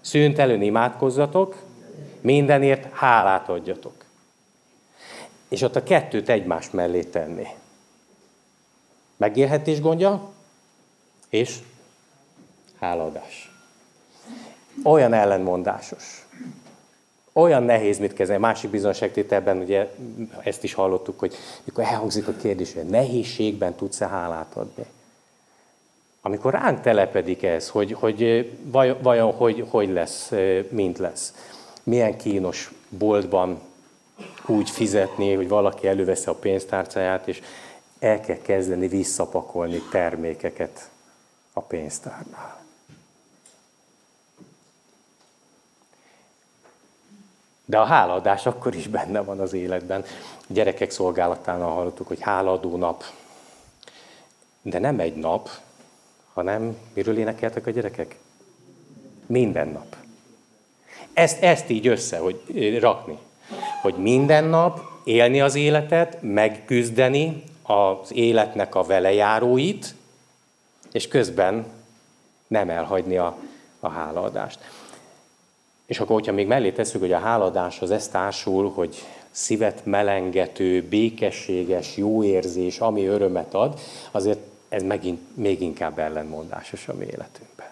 [0.00, 1.56] szüntelőn imádkozzatok,
[2.20, 4.04] mindenért hálát adjatok.
[5.48, 7.46] És ott a kettőt egymás mellé tenni.
[9.16, 10.32] Megélhetés gondja,
[11.28, 11.58] és
[12.80, 13.52] hálaadás.
[14.82, 16.26] Olyan ellenmondásos.
[17.32, 18.40] Olyan nehéz mit kezelni.
[18.42, 19.88] Másik bizonságtételben ugye
[20.42, 24.84] ezt is hallottuk, hogy mikor elhangzik a kérdés, hogy nehézségben tudsz-e hálát adni.
[26.22, 28.50] Amikor ránk telepedik ez, hogy, hogy
[29.02, 30.32] vajon hogy, hogy lesz,
[30.68, 31.34] mint lesz.
[31.82, 33.60] Milyen kínos boltban
[34.46, 37.42] úgy fizetni, hogy valaki előveszi a pénztárcáját, és
[37.98, 40.90] el kell kezdeni visszapakolni termékeket
[41.52, 42.59] a pénztárnál.
[47.70, 50.04] De a hálaadás akkor is benne van az életben.
[50.40, 53.04] A gyerekek szolgálatánál hallottuk, hogy háladó nap.
[54.62, 55.48] De nem egy nap,
[56.32, 58.18] hanem miről énekeltek a gyerekek?
[59.26, 59.96] Minden nap.
[61.12, 63.18] Ezt, ezt így össze, hogy rakni.
[63.82, 69.94] Hogy minden nap élni az életet, megküzdeni az életnek a velejáróit,
[70.92, 71.66] és közben
[72.46, 73.36] nem elhagyni a,
[73.80, 74.58] a hálaadást.
[75.90, 78.96] És akkor, hogyha még mellé tesszük, hogy a háladáshoz ez társul, hogy
[79.30, 86.94] szívet melengető, békességes, jó érzés, ami örömet ad, azért ez megint még inkább ellenmondásos a
[86.98, 87.66] mi életünkben.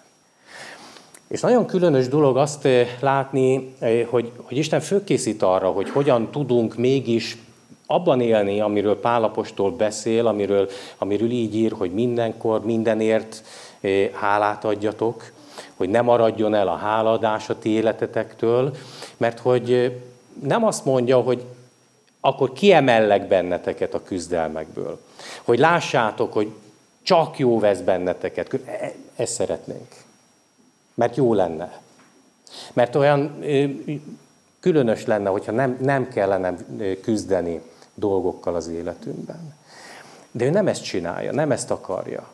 [1.27, 6.31] És nagyon különös dolog azt eh, látni, eh, hogy, hogy Isten fölkészít arra, hogy hogyan
[6.31, 7.37] tudunk mégis
[7.85, 13.43] abban élni, amiről Pálapostól beszél, amiről, amiről így ír, hogy mindenkor, mindenért
[13.81, 15.31] eh, hálát adjatok,
[15.75, 18.75] hogy ne maradjon el a háladás a ti életetektől,
[19.17, 19.99] mert hogy
[20.43, 21.45] nem azt mondja, hogy
[22.19, 24.99] akkor kiemellek benneteket a küzdelmekből.
[25.43, 26.51] Hogy lássátok, hogy
[27.01, 28.53] csak jó vesz benneteket.
[28.65, 29.95] E, ezt szeretnénk.
[30.93, 31.79] Mert jó lenne.
[32.73, 33.43] Mert olyan
[34.59, 36.55] különös lenne, hogyha nem, nem kellene
[37.01, 37.61] küzdeni
[37.93, 39.53] dolgokkal az életünkben.
[40.31, 42.27] De ő nem ezt csinálja, nem ezt akarja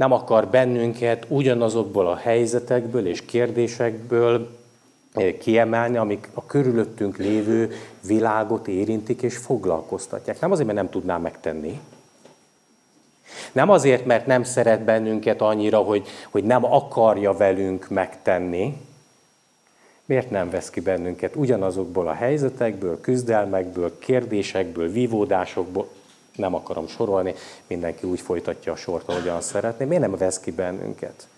[0.00, 4.58] nem akar bennünket ugyanazokból a helyzetekből és kérdésekből
[5.12, 7.72] eh, kiemelni, amik a körülöttünk lévő
[8.06, 10.40] világot érintik és foglalkoztatják.
[10.40, 11.80] Nem azért, mert nem tudná megtenni.
[13.52, 18.80] Nem azért, mert nem szeret bennünket annyira, hogy, hogy nem akarja velünk megtenni.
[20.04, 25.88] Miért nem vesz ki bennünket ugyanazokból a helyzetekből, küzdelmekből, kérdésekből, vívódásokból,
[26.40, 27.34] nem akarom sorolni,
[27.66, 29.84] mindenki úgy folytatja a sort, ahogyan szeretné.
[29.84, 31.28] Miért nem vesz ki bennünket?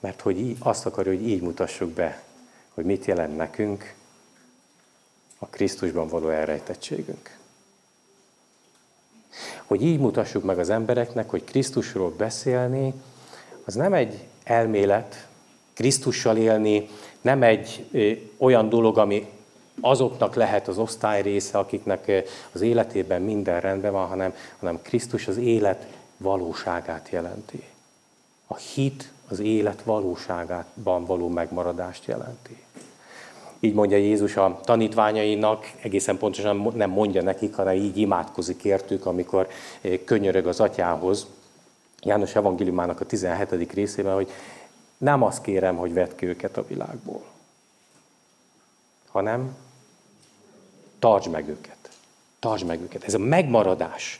[0.00, 2.22] Mert hogy így, azt akarja, hogy így mutassuk be,
[2.74, 3.94] hogy mit jelent nekünk
[5.38, 7.38] a Krisztusban való elrejtettségünk.
[9.66, 12.94] Hogy így mutassuk meg az embereknek, hogy Krisztusról beszélni,
[13.64, 15.26] az nem egy elmélet,
[15.72, 16.88] Krisztussal élni
[17.20, 17.86] nem egy
[18.36, 19.30] olyan dolog, ami
[19.80, 25.28] azoknak lehet az osztály része, akiknek eh, az életében minden rendben van, hanem, hanem Krisztus
[25.28, 27.62] az élet valóságát jelenti.
[28.46, 32.62] A hit az élet valóságában való megmaradást jelenti.
[33.60, 39.48] Így mondja Jézus a tanítványainak, egészen pontosan nem mondja nekik, hanem így imádkozik értük, amikor
[39.80, 41.26] eh, könyörög az atyához.
[42.02, 43.72] János evangéliumának a 17.
[43.72, 44.30] részében, hogy
[44.98, 47.22] nem azt kérem, hogy vedd ki őket a világból,
[49.12, 49.56] hanem
[50.98, 51.76] tartsd meg őket.
[52.38, 53.04] Tartsd meg őket.
[53.04, 54.18] Ez a megmaradás.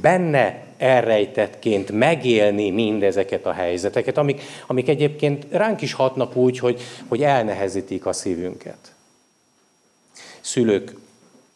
[0.00, 7.22] Benne elrejtettként megélni mindezeket a helyzeteket, amik, amik egyébként ránk is hatnak úgy, hogy, hogy
[7.22, 8.94] elnehezítik a szívünket.
[10.40, 10.94] Szülők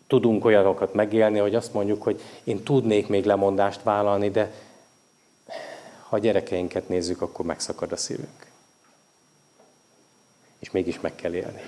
[0.07, 4.53] tudunk olyanokat megélni, hogy azt mondjuk, hogy én tudnék még lemondást vállalni, de
[6.09, 8.47] ha a gyerekeinket nézzük, akkor megszakad a szívünk.
[10.59, 11.61] És mégis meg kell élni.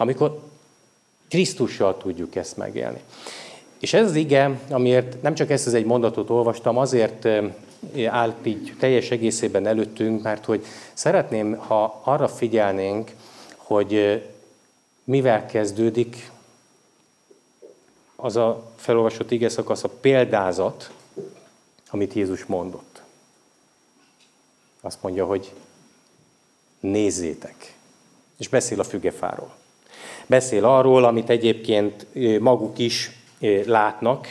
[0.00, 0.40] Amikor
[1.28, 3.00] Krisztussal tudjuk ezt megélni.
[3.78, 7.28] És ez az ige, amiért nem csak ezt az egy mondatot olvastam, azért
[8.06, 13.10] állt így teljes egészében előttünk, mert hogy szeretném, ha arra figyelnénk,
[13.56, 14.22] hogy
[15.04, 16.30] mivel kezdődik
[18.16, 20.90] az a felolvasott ige szakasz, a példázat,
[21.90, 23.02] amit Jézus mondott.
[24.80, 25.52] Azt mondja, hogy
[26.80, 27.76] nézzétek.
[28.36, 29.57] És beszél a fügefáról.
[30.28, 32.06] Beszél arról, amit egyébként
[32.40, 33.10] maguk is
[33.66, 34.26] látnak,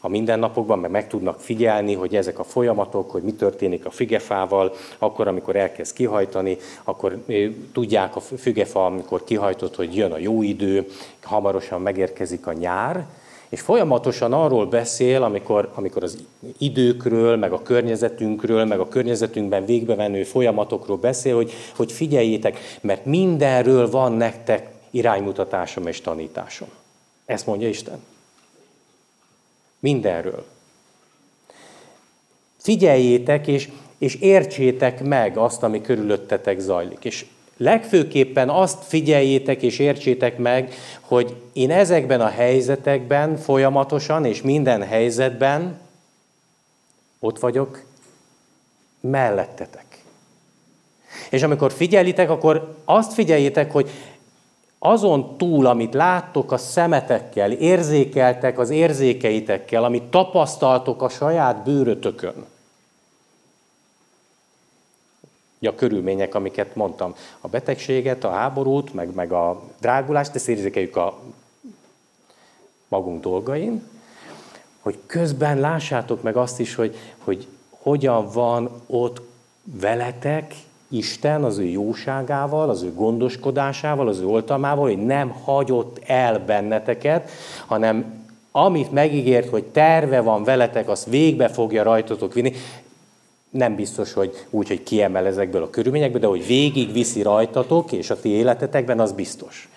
[0.00, 4.72] a mindennapokban, meg meg tudnak figyelni, hogy ezek a folyamatok, hogy mi történik a fügefával,
[4.98, 7.24] akkor, amikor elkezd kihajtani, akkor
[7.72, 10.86] tudják a fügefa, amikor kihajtott, hogy jön a jó idő,
[11.22, 13.06] hamarosan megérkezik a nyár,
[13.48, 16.18] és folyamatosan arról beszél, amikor, amikor az
[16.58, 23.90] időkről, meg a környezetünkről, meg a környezetünkben végbevenő folyamatokról beszél, hogy, hogy figyeljétek, mert mindenről
[23.90, 26.68] van nektek iránymutatásom és tanításom.
[27.24, 28.02] Ezt mondja Isten.
[29.78, 30.44] Mindenről.
[32.56, 33.68] Figyeljétek, és,
[33.98, 37.04] és értsétek meg azt, ami körülöttetek zajlik.
[37.04, 37.26] És
[37.56, 45.80] legfőképpen azt figyeljétek és értsétek meg, hogy én ezekben a helyzetekben folyamatosan és minden helyzetben
[47.18, 47.82] ott vagyok
[49.00, 49.84] mellettetek.
[51.30, 53.90] És amikor figyelitek, akkor azt figyeljétek, hogy
[54.82, 62.46] azon túl, amit láttok a szemetekkel, érzékeltek az érzékeitekkel, amit tapasztaltok a saját bőrötökön,
[65.62, 71.20] a körülmények, amiket mondtam, a betegséget, a háborút, meg, meg a drágulást, ezt érzékeljük a
[72.88, 73.88] magunk dolgain,
[74.80, 79.20] hogy közben lássátok meg azt is, hogy, hogy hogyan van ott
[79.62, 80.54] veletek
[80.90, 87.30] Isten az ő jóságával, az ő gondoskodásával, az ő oltalmával, hogy nem hagyott el benneteket,
[87.66, 88.18] hanem
[88.52, 92.52] amit megígért, hogy terve van veletek, azt végbe fogja rajtatok vinni.
[93.50, 98.10] Nem biztos, hogy úgy, hogy kiemel ezekből a körülményekből, de hogy végig viszi rajtatok, és
[98.10, 99.68] a ti életetekben, az biztos.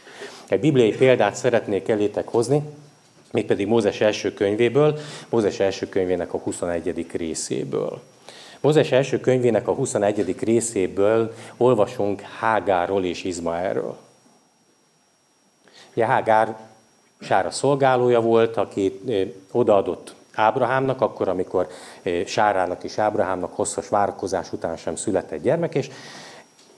[0.47, 2.61] Egy bibliai példát szeretnék elétek hozni,
[3.31, 4.97] mégpedig Mózes első könyvéből,
[5.29, 7.05] Mózes első könyvének a 21.
[7.11, 8.01] részéből.
[8.63, 10.39] Mózes első könyvének a 21.
[10.39, 13.97] részéből olvasunk Hágáról és Izmaelről.
[15.93, 16.57] Ugye Hágár
[17.21, 19.01] Sára szolgálója volt, aki
[19.51, 21.67] odaadott Ábrahámnak, akkor, amikor
[22.25, 25.89] Sárának és Ábrahámnak hosszas várakozás után sem született gyermek, és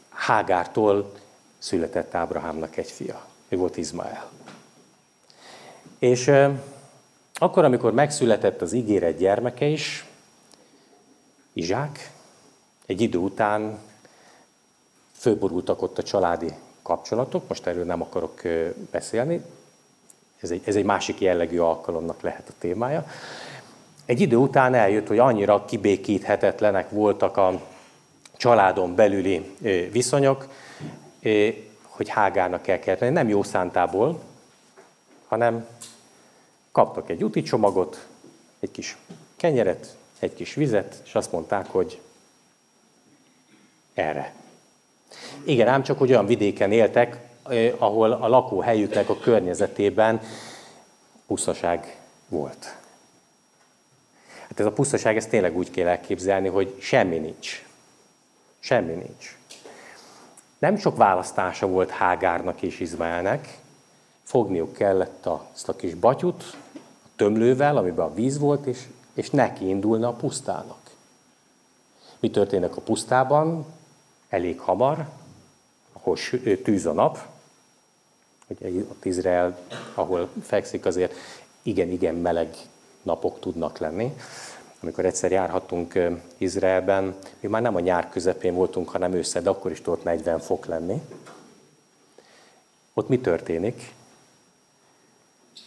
[0.10, 1.12] Hágártól
[1.58, 3.26] született Ábrahámnak egy fia.
[3.48, 4.30] Ő volt Izmael.
[6.00, 6.32] És
[7.34, 10.06] akkor, amikor megszületett az ígéret gyermeke is,
[11.56, 12.12] Izsák.
[12.86, 13.80] Egy idő után
[15.14, 18.42] főborultak ott a családi kapcsolatok, most erről nem akarok
[18.92, 19.42] beszélni,
[20.40, 23.08] ez egy, ez egy másik jellegű alkalomnak lehet a témája.
[24.06, 27.62] Egy idő után eljött, hogy annyira kibékíthetetlenek voltak a
[28.38, 29.56] családon belüli
[29.92, 30.48] viszonyok,
[31.82, 34.22] hogy Hágárnak el kellett Nem jó szántából,
[35.28, 35.68] hanem
[36.72, 38.08] kaptak egy úti csomagot,
[38.60, 38.98] egy kis
[39.36, 42.02] kenyeret, egy kis vizet, és azt mondták, hogy
[43.94, 44.34] erre.
[45.44, 47.18] Igen, ám csak, hogy olyan vidéken éltek,
[47.78, 50.22] ahol a lakóhelyüknek a környezetében
[51.28, 52.76] pusztaság volt.
[54.48, 57.66] Hát ez a pusztaság, ezt tényleg úgy kell elképzelni, hogy semmi nincs.
[58.60, 59.38] Semmi nincs.
[60.58, 63.58] Nem sok választása volt Hágárnak és Izmaelnek.
[64.24, 68.80] Fogniuk kellett azt a kis batyut, a tömlővel, amiben a víz volt, és
[69.16, 70.92] és neki indulna a pusztának.
[72.20, 73.66] Mi történik a pusztában?
[74.30, 75.10] Elég hamar,
[75.94, 76.18] ahol
[76.64, 77.28] tűz a nap,
[78.48, 79.58] ugye ott Izrael,
[79.94, 81.14] ahol fekszik, azért
[81.62, 82.56] igen-igen meleg
[83.02, 84.16] napok tudnak lenni.
[84.80, 86.00] Amikor egyszer járhatunk
[86.38, 90.40] Izraelben, mi már nem a nyár közepén voltunk, hanem ősszel, de akkor is tudott 40
[90.40, 91.02] fok lenni.
[92.94, 93.94] Ott mi történik?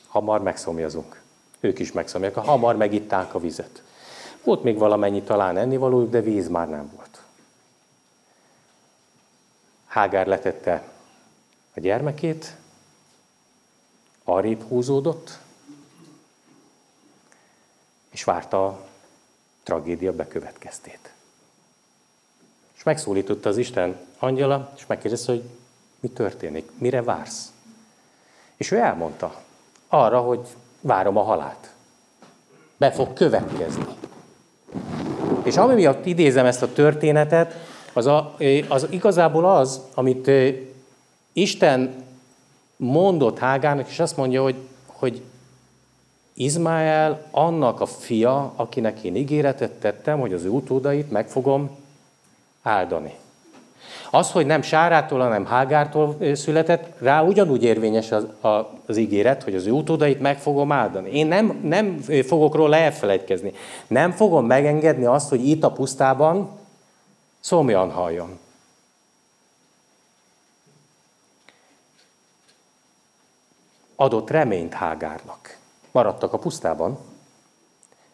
[0.06, 1.17] Hamar megszomjazunk.
[1.60, 2.36] Ők is megszomják.
[2.36, 3.82] A hamar megitták a vizet.
[4.44, 7.22] Volt még valamennyi talán ennivalójuk, de víz már nem volt.
[9.86, 10.92] Hágár letette
[11.74, 12.56] a gyermekét,
[14.24, 15.38] arrébb húzódott,
[18.10, 18.86] és várta a
[19.62, 21.12] tragédia bekövetkeztét.
[22.76, 25.44] És megszólította az Isten angyala, és megkérdezte, hogy
[26.00, 27.52] mi történik, mire vársz.
[28.56, 29.42] És ő elmondta
[29.88, 30.48] arra, hogy
[30.80, 31.70] várom a halált.
[32.76, 33.86] Be fog következni.
[35.42, 37.54] És ami miatt idézem ezt a történetet,
[37.92, 38.36] az, a,
[38.68, 40.30] az igazából az, amit
[41.32, 42.04] Isten
[42.76, 44.56] mondott Hágának, és azt mondja, hogy,
[44.86, 45.22] hogy
[46.34, 51.76] Izmael annak a fia, akinek én ígéretet tettem, hogy az ő utódait meg fogom
[52.62, 53.14] áldani.
[54.10, 59.54] Az, hogy nem Sárától, hanem Hágártól született, rá ugyanúgy érvényes az, a, az ígéret, hogy
[59.54, 61.10] az ő utódait meg fogom áldani.
[61.10, 63.52] Én nem, nem fogok róla elfelejtkezni.
[63.86, 66.50] Nem fogom megengedni azt, hogy itt a pusztában
[67.40, 68.38] szomjan halljon.
[73.96, 75.56] Adott reményt Hágárnak.
[75.90, 76.98] Maradtak a pusztában,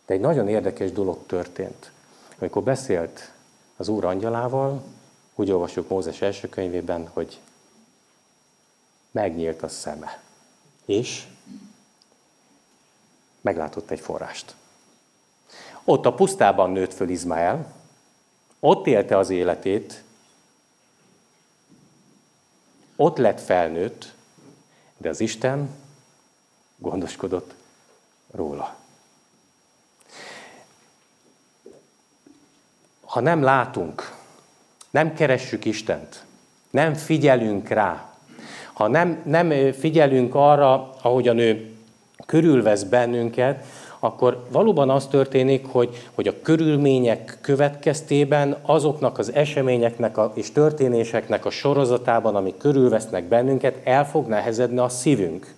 [0.06, 1.90] De egy nagyon érdekes dolog történt.
[2.38, 3.32] Amikor beszélt
[3.76, 4.82] az Úr angyalával,
[5.34, 7.40] úgy olvasjuk Mózes első könyvében, hogy
[9.10, 10.22] megnyílt a szeme.
[10.84, 11.26] És
[13.40, 14.54] meglátott egy forrást.
[15.84, 17.72] Ott a pusztában nőtt föl Izmael,
[18.60, 20.02] ott élte az életét,
[22.96, 24.14] ott lett felnőtt,
[24.96, 25.70] de az Isten
[26.76, 27.54] gondoskodott
[28.30, 28.76] róla.
[33.04, 34.13] Ha nem látunk,
[34.94, 36.24] nem keressük Istent,
[36.70, 38.12] nem figyelünk rá,
[38.72, 41.70] ha nem, nem figyelünk arra, ahogyan ő
[42.26, 43.64] körülvesz bennünket,
[43.98, 51.44] akkor valóban az történik, hogy, hogy a körülmények következtében azoknak az eseményeknek a, és történéseknek
[51.44, 55.54] a sorozatában, amik körülvesznek bennünket, el fog nehezedni a szívünk.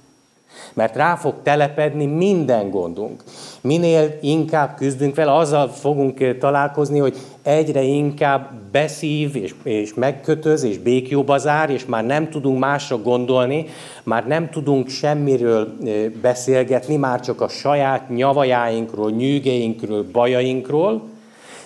[0.73, 3.23] Mert rá fog telepedni minden gondunk.
[3.61, 7.17] Minél inkább küzdünk vele, azzal fogunk találkozni, hogy
[7.47, 13.67] egyre inkább beszív, és, és megkötöz, és békjóba zár, és már nem tudunk másra gondolni,
[14.03, 15.77] már nem tudunk semmiről
[16.21, 21.09] beszélgetni, már csak a saját nyavajáinkról, nyűgeinkről, bajainkról,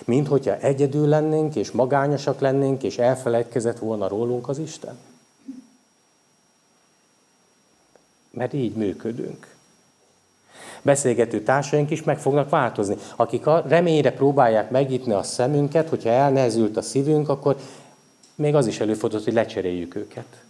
[0.05, 4.97] mint hogyha egyedül lennénk, és magányosak lennénk, és elfelejtkezett volna rólunk az Isten.
[8.31, 9.50] Mert így működünk.
[10.81, 12.95] Beszélgető társaink is meg fognak változni.
[13.15, 17.55] Akik a reményre próbálják megnyitni a szemünket, hogyha elnehezült a szívünk, akkor
[18.35, 20.43] még az is előfordult, hogy lecseréljük őket.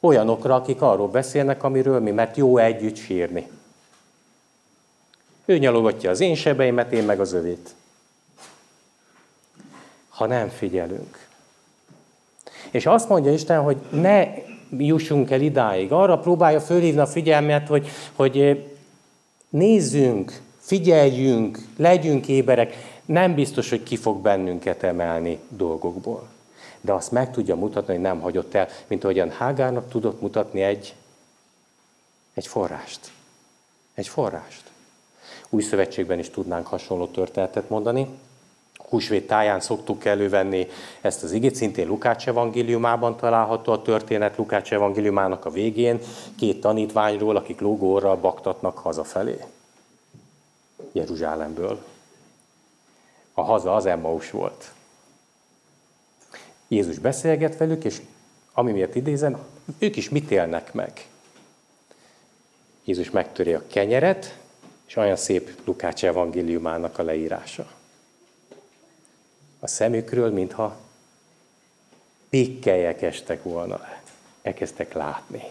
[0.00, 3.48] Olyanokra, akik arról beszélnek, amiről mi, mert jó együtt sírni.
[5.44, 7.74] Ő nyalogatja az én sebeimet, én meg az övét.
[10.08, 11.26] Ha nem figyelünk.
[12.70, 14.26] És azt mondja Isten, hogy ne
[14.78, 15.92] jussunk el idáig.
[15.92, 18.64] Arra próbálja fölhívni a figyelmet, hogy, hogy
[19.54, 22.74] nézzünk, figyeljünk, legyünk éberek.
[23.04, 26.28] Nem biztos, hogy ki fog bennünket emelni dolgokból.
[26.80, 30.94] De azt meg tudja mutatni, hogy nem hagyott el, mint ahogyan Hágárnak tudott mutatni egy,
[32.34, 33.10] egy forrást.
[33.94, 34.62] Egy forrást.
[35.48, 38.08] Új szövetségben is tudnánk hasonló történetet mondani
[38.88, 40.66] húsvét táján szoktuk elővenni
[41.00, 46.00] ezt az igét, szintén Lukács evangéliumában található a történet, Lukács evangéliumának a végén,
[46.38, 49.36] két tanítványról, akik lógóra baktatnak hazafelé.
[50.92, 51.84] Jeruzsálemből.
[53.34, 54.72] A haza az Emmaus volt.
[56.68, 58.00] Jézus beszélget velük, és
[58.52, 59.38] ami miatt idézem,
[59.78, 61.08] ők is mit élnek meg?
[62.84, 64.38] Jézus megtöri a kenyeret,
[64.86, 67.66] és olyan szép Lukács evangéliumának a leírása
[69.64, 70.76] a szemükről, mintha
[72.28, 74.02] pikkelyek estek volna le.
[74.42, 75.42] Elkezdtek látni.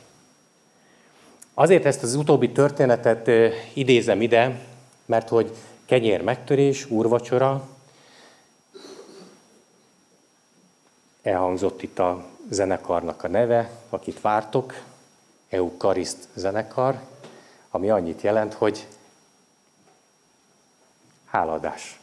[1.53, 3.29] Azért ezt az utóbbi történetet
[3.73, 4.59] idézem ide,
[5.05, 5.55] mert hogy
[5.85, 7.67] kenyér megtörés, úrvacsora,
[11.21, 14.73] elhangzott itt a zenekarnak a neve, akit vártok,
[15.49, 16.99] Eukariszt zenekar,
[17.69, 18.87] ami annyit jelent, hogy
[21.25, 22.02] háladás.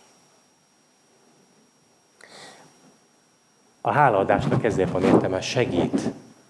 [3.80, 6.00] A hálaadásnak ezért van értelme, segít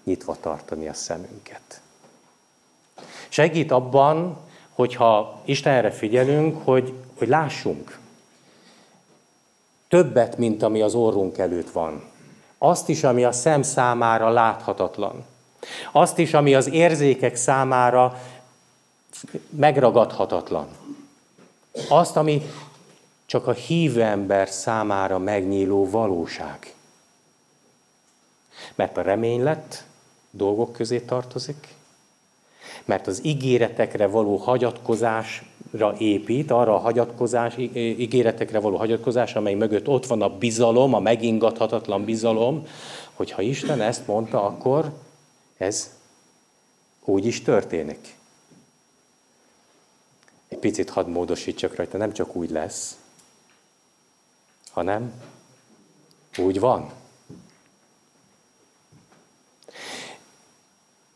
[0.03, 1.81] nyitva tartani a szemünket.
[3.29, 4.37] Segít abban,
[4.73, 7.99] hogyha Istenre figyelünk, hogy, hogy lássunk.
[9.87, 12.03] Többet, mint ami az orrunk előtt van.
[12.57, 15.25] Azt is, ami a szem számára láthatatlan.
[15.91, 18.21] Azt is, ami az érzékek számára
[19.49, 20.67] megragadhatatlan.
[21.89, 22.41] Azt, ami
[23.25, 26.73] csak a hívő ember számára megnyíló valóság.
[28.75, 29.85] Mert a reménylet
[30.31, 31.67] dolgok közé tartozik,
[32.85, 40.05] mert az ígéretekre való hagyatkozásra épít, arra a hagyatkozás, ígéretekre való hagyatkozás, amely mögött ott
[40.05, 42.67] van a bizalom, a megingathatatlan bizalom,
[43.13, 44.93] hogy ha Isten ezt mondta, akkor
[45.57, 45.99] ez
[47.05, 48.15] úgy is történik.
[50.47, 52.97] Egy picit hadd módosítsak rajta, nem csak úgy lesz,
[54.71, 55.13] hanem
[56.37, 56.91] úgy van.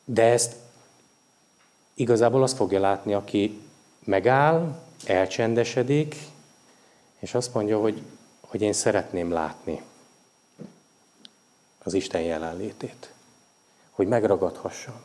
[0.05, 0.55] De ezt
[1.93, 3.61] igazából azt fogja látni, aki
[4.03, 6.15] megáll, elcsendesedik,
[7.19, 8.01] és azt mondja, hogy,
[8.41, 9.81] hogy én szeretném látni
[11.83, 13.13] az Isten jelenlétét.
[13.91, 14.95] Hogy megragadhassam.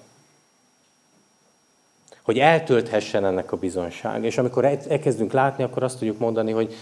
[2.23, 4.25] Hogy eltölthessen ennek a bizonság.
[4.25, 6.75] És amikor elkezdünk látni, akkor azt tudjuk mondani, hogy,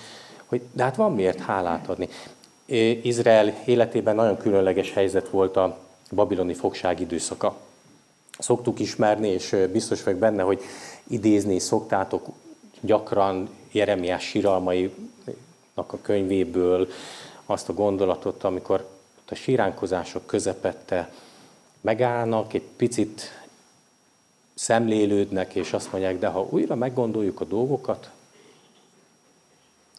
[0.46, 2.08] hogy de hát van miért hálát adni.
[3.02, 5.78] Izrael életében nagyon különleges helyzet volt a
[6.10, 7.56] babiloni fogság időszaka
[8.38, 10.62] szoktuk ismerni, és biztos vagyok benne, hogy
[11.06, 12.26] idézni szoktátok
[12.80, 14.92] gyakran Jeremiás síralmainak
[15.74, 16.88] a könyvéből
[17.44, 18.88] azt a gondolatot, amikor
[19.28, 21.12] a síránkozások közepette
[21.80, 23.22] megállnak, egy picit
[24.54, 28.10] szemlélődnek, és azt mondják, de ha újra meggondoljuk a dolgokat,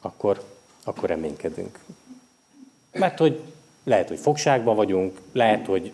[0.01, 0.43] akkor,
[0.83, 1.79] akkor reménykedünk.
[2.91, 3.41] Mert hogy
[3.83, 5.91] lehet, hogy fogságban vagyunk, lehet, hogy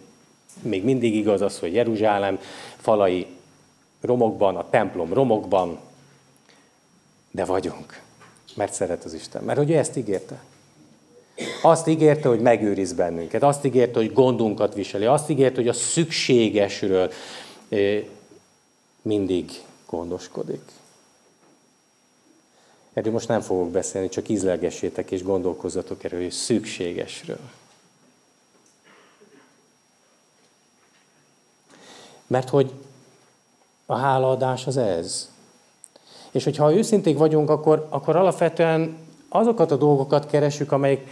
[0.62, 2.40] még mindig igaz az, hogy Jeruzsálem
[2.78, 3.28] falai
[4.02, 5.80] romokban, a templom romokban,
[7.32, 8.02] de vagyunk,
[8.56, 9.44] mert szeret az Isten.
[9.44, 10.44] Mert hogy ő ezt ígérte.
[11.62, 17.12] Azt ígérte, hogy megőriz bennünket, azt ígérte, hogy gondunkat viseli, azt ígérte, hogy a szükségesről
[19.02, 19.52] mindig
[19.90, 20.62] gondoskodik.
[22.94, 27.40] Erről most nem fogok beszélni, csak ízlelgessétek és gondolkozzatok erről, hogy szükségesről.
[32.28, 32.72] Mert hogy
[33.86, 35.30] a hálaadás az ez.
[36.32, 38.98] És hogyha őszinték vagyunk, akkor, akkor alapvetően
[39.30, 41.08] azokat a dolgokat keresünk, amelyek,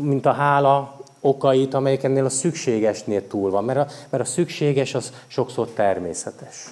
[0.00, 3.64] mint a hála okait, amelyek ennél a szükségesnél túl van.
[3.64, 6.66] Mert a, mert a szükséges az sokszor természetes.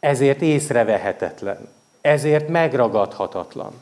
[0.00, 1.68] Ezért észrevehetetlen.
[2.00, 3.72] Ezért megragadhatatlan.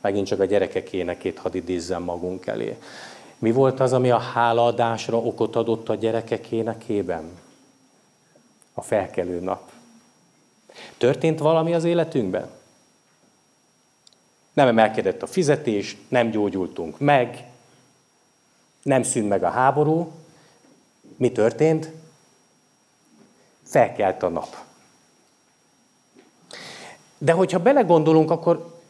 [0.00, 2.76] Megint csak a gyerekek énekét hadd idézzem magunk elé.
[3.44, 7.38] Mi volt az, ami a hálaadásra okot adott a gyerekek énekében?
[8.74, 9.70] A felkelő nap.
[10.98, 12.50] Történt valami az életünkben?
[14.52, 17.44] Nem emelkedett a fizetés, nem gyógyultunk meg,
[18.82, 20.12] nem szűnt meg a háború.
[21.16, 21.90] Mi történt?
[23.62, 24.56] Felkelt a nap.
[27.18, 28.80] De hogyha belegondolunk, akkor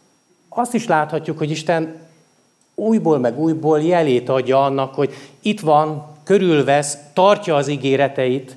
[0.49, 2.13] azt is láthatjuk, hogy Isten
[2.75, 8.57] újból meg újból jelét adja annak, hogy itt van, körülvesz, tartja az ígéreteit,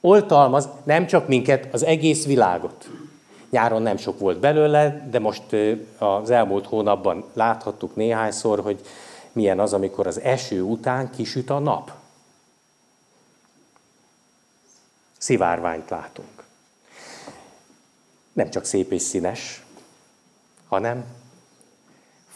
[0.00, 2.88] oltalmaz nem csak minket, az egész világot.
[3.50, 5.42] Nyáron nem sok volt belőle, de most
[5.98, 8.80] az elmúlt hónapban láthattuk néhányszor, hogy
[9.32, 11.92] milyen az, amikor az eső után kisüt a nap.
[15.18, 16.44] Szivárványt látunk.
[18.32, 19.64] Nem csak szép és színes,
[20.68, 21.04] hanem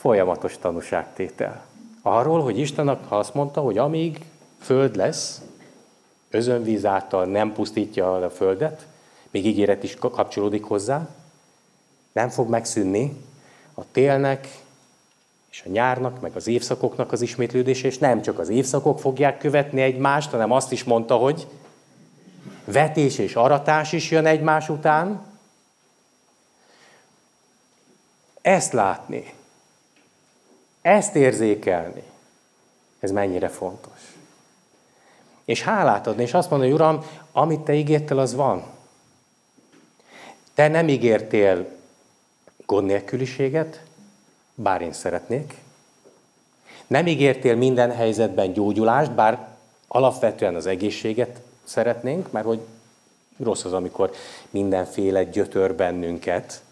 [0.05, 1.65] folyamatos tanúságtétel.
[2.03, 4.25] Arról, hogy Isten azt mondta, hogy amíg
[4.61, 5.41] föld lesz,
[6.31, 8.87] özönvíz által nem pusztítja a földet,
[9.31, 11.09] még ígéret is kapcsolódik hozzá,
[12.13, 13.17] nem fog megszűnni
[13.75, 14.49] a télnek
[15.51, 19.81] és a nyárnak, meg az évszakoknak az ismétlődése, és nem csak az évszakok fogják követni
[19.81, 21.47] egymást, hanem azt is mondta, hogy
[22.65, 25.27] vetés és aratás is jön egymás után.
[28.43, 29.43] Ezt látni,
[30.85, 32.03] ezt érzékelni,
[33.01, 34.17] ez mennyire fontos.
[35.45, 38.65] És hálát adni, és azt mondani, Uram, amit Te ígértél, az van.
[40.55, 41.67] Te nem ígértél
[42.67, 43.81] gond nélküliséget,
[44.55, 45.55] bár én szeretnék.
[46.87, 49.49] Nem ígértél minden helyzetben gyógyulást, bár
[49.89, 52.61] alapvetően az egészséget szeretnénk, mert hogy
[53.39, 54.11] rossz az, amikor
[54.51, 56.63] mindenféle gyötör bennünket,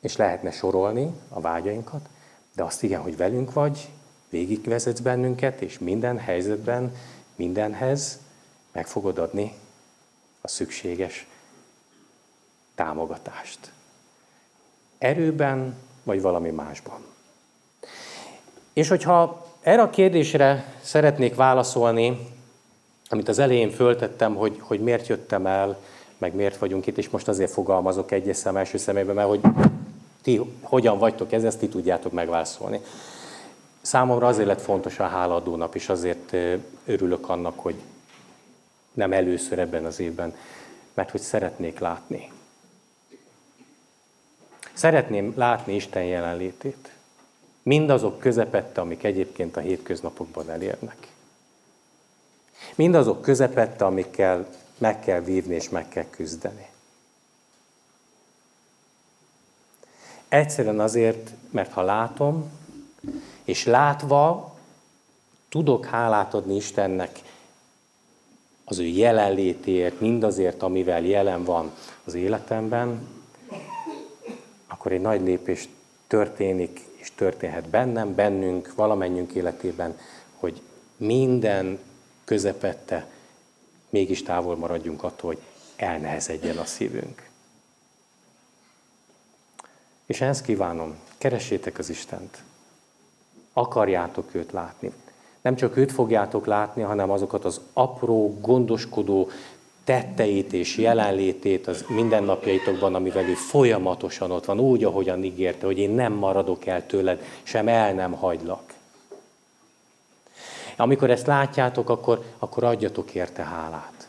[0.00, 2.08] és lehetne sorolni a vágyainkat,
[2.54, 3.88] de azt igen, hogy velünk vagy,
[4.28, 6.94] végigvezetsz bennünket, és minden helyzetben,
[7.36, 8.18] mindenhez
[8.72, 9.54] meg fogod adni
[10.40, 11.26] a szükséges
[12.74, 13.72] támogatást.
[14.98, 17.04] Erőben, vagy valami másban.
[18.72, 22.18] És hogyha erre a kérdésre szeretnék válaszolni,
[23.08, 25.80] amit az elején föltettem, hogy, hogy miért jöttem el,
[26.18, 29.40] meg miért vagyunk itt, és most azért fogalmazok egyes szem első szemében, mert hogy
[30.22, 32.80] ti hogyan vagytok ez, ezt ti tudjátok megválaszolni.
[33.80, 36.36] Számomra azért lett fontos a hálaadó nap, és azért
[36.84, 37.74] örülök annak, hogy
[38.92, 40.34] nem először ebben az évben,
[40.94, 42.32] mert hogy szeretnék látni.
[44.72, 46.92] Szeretném látni Isten jelenlétét.
[47.62, 51.08] Mindazok közepette, amik egyébként a hétköznapokban elérnek.
[52.74, 54.48] Mindazok közepette, amikkel
[54.78, 56.68] meg kell vívni és meg kell küzdeni.
[60.30, 62.50] Egyszerűen azért, mert ha látom,
[63.44, 64.54] és látva
[65.48, 67.20] tudok hálát adni Istennek
[68.64, 71.70] az ő jelenlétéért, mindazért, amivel jelen van
[72.04, 73.08] az életemben,
[74.68, 75.68] akkor egy nagy lépés
[76.06, 79.98] történik, és történhet bennem, bennünk, valamennyünk életében,
[80.34, 80.60] hogy
[80.96, 81.78] minden
[82.24, 83.06] közepette
[83.88, 85.42] mégis távol maradjunk attól, hogy
[85.76, 87.29] elnehezedjen a szívünk.
[90.10, 92.42] És ezt kívánom, keressétek az Istent.
[93.52, 94.92] Akarjátok őt látni.
[95.40, 99.28] Nem csak őt fogjátok látni, hanem azokat az apró, gondoskodó
[99.84, 105.90] tetteit és jelenlétét az mindennapjaitokban, amivel ő folyamatosan ott van, úgy, ahogyan ígérte, hogy én
[105.90, 108.72] nem maradok el tőled, sem el nem hagylak.
[110.76, 113.99] Amikor ezt látjátok, akkor, akkor adjatok érte hálát.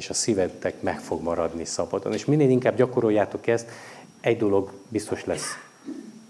[0.00, 2.12] És a szívetek meg fog maradni szabadon.
[2.12, 3.68] És minél inkább gyakoroljátok ezt,
[4.20, 5.46] egy dolog biztos lesz,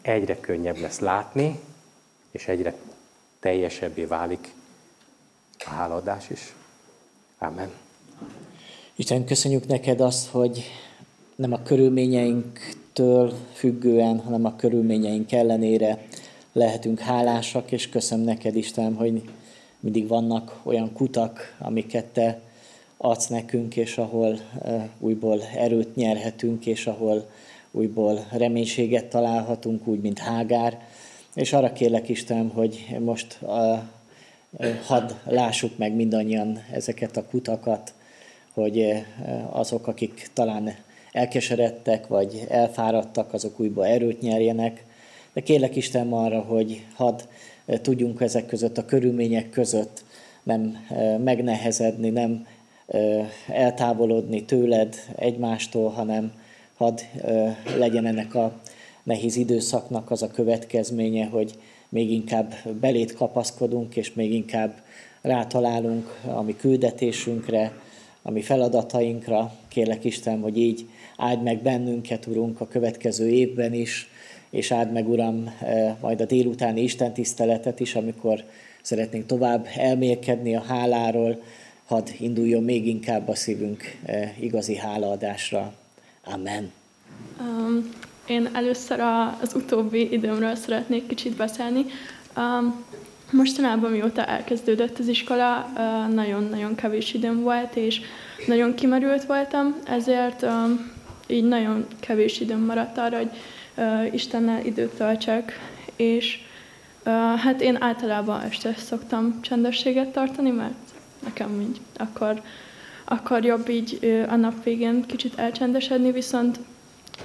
[0.03, 1.61] egyre könnyebb lesz látni,
[2.31, 2.75] és egyre
[3.41, 4.53] teljesebbé válik
[5.59, 6.55] a háladás is.
[7.39, 7.71] Amen.
[8.95, 10.65] Isten, köszönjük neked azt, hogy
[11.37, 16.07] nem a körülményeinktől függően, hanem a körülményeink ellenére
[16.53, 19.31] lehetünk hálásak, és köszönöm neked, Isten, hogy
[19.81, 22.41] mindig vannak olyan kutak, amiket te
[23.03, 24.39] adsz nekünk, és ahol
[24.99, 27.31] újból erőt nyerhetünk, és ahol
[27.71, 30.79] újból reménységet találhatunk, úgy, mint Hágár.
[31.35, 33.39] És arra kérlek, Isten, hogy most
[34.87, 37.93] hadd lássuk meg mindannyian ezeket a kutakat,
[38.53, 39.05] hogy
[39.51, 40.75] azok, akik talán
[41.13, 44.85] elkeseredtek, vagy elfáradtak, azok újból erőt nyerjenek.
[45.33, 47.21] De kérlek Isten arra, hogy hadd
[47.67, 50.05] tudjunk ezek között, a körülmények között
[50.43, 50.87] nem
[51.25, 52.47] megnehezedni, nem
[53.49, 56.33] eltávolodni tőled egymástól, hanem
[56.77, 57.01] hadd
[57.79, 58.61] legyen ennek a
[59.03, 61.55] nehéz időszaknak az a következménye, hogy
[61.89, 64.75] még inkább belét kapaszkodunk, és még inkább
[65.21, 67.73] rátalálunk a mi küldetésünkre,
[68.23, 69.53] a mi feladatainkra.
[69.69, 70.87] Kérlek Isten, hogy így
[71.17, 74.09] áld meg bennünket, Urunk, a következő évben is,
[74.51, 75.55] és áld meg, Uram,
[76.01, 78.45] majd a délutáni Isten tiszteletet is, amikor
[78.83, 81.43] szeretnénk tovább elmélkedni a háláról,
[81.91, 85.73] hadd induljon még inkább a szívünk eh, igazi hálaadásra.
[86.25, 86.71] Amen.
[87.41, 87.91] Um,
[88.27, 89.01] én először
[89.41, 91.85] az utóbbi időmről szeretnék kicsit beszélni.
[93.31, 95.73] Mostanában, mióta elkezdődött az iskola,
[96.13, 98.01] nagyon-nagyon kevés időm volt, és
[98.47, 100.47] nagyon kimerült voltam, ezért
[101.27, 103.31] így nagyon kevés időm maradt arra, hogy
[104.13, 105.59] Istennel időt töltsek,
[105.97, 106.39] és
[107.37, 110.90] hát én általában este szoktam csendességet tartani, mert
[111.25, 111.81] nekem így.
[111.97, 112.43] Akkor,
[113.05, 116.59] akkor jobb így a nap végén kicsit elcsendesedni, viszont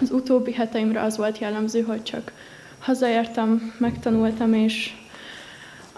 [0.02, 2.32] az utóbbi heteimre az volt jellemző, hogy csak
[2.80, 4.94] hazaértem, megtanultam, és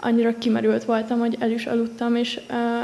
[0.00, 2.40] annyira kimerült voltam, hogy el is aludtam, és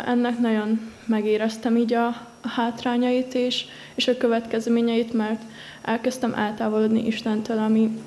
[0.07, 2.07] ennek nagyon megéreztem így a,
[2.41, 5.43] a hátrányait és, és a következményeit, mert
[5.83, 7.99] elkezdtem eltávolodni Istentől, ami,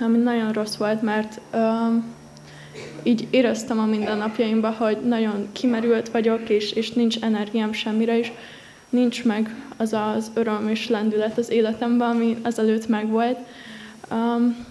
[0.00, 1.60] ami nagyon rossz volt, mert uh,
[3.02, 8.32] így éreztem a mindennapjaimban, hogy nagyon kimerült vagyok, és, és nincs energiám semmire, és
[8.90, 13.38] nincs meg az az öröm és lendület az életemben, ami ezelőtt megvolt.
[14.10, 14.66] Um,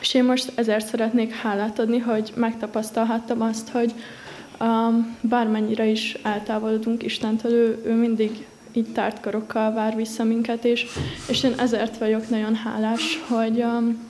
[0.00, 3.92] és én most ezért szeretnék hálát adni, hogy megtapasztalhattam azt, hogy
[4.60, 10.86] um, bármennyire is eltávolodunk Istentől, ő, ő mindig így tárt karokkal vár vissza minket, és,
[11.28, 14.08] és én ezért vagyok nagyon hálás, hogy, um,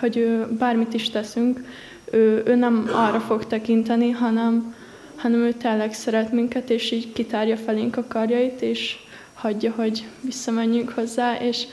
[0.00, 1.64] hogy ő, bármit is teszünk,
[2.12, 4.74] ő, ő nem arra fog tekinteni, hanem,
[5.16, 8.96] hanem ő tényleg szeret minket, és így kitárja felénk a karjait, és
[9.34, 11.66] hagyja, hogy visszamenjünk hozzá, és,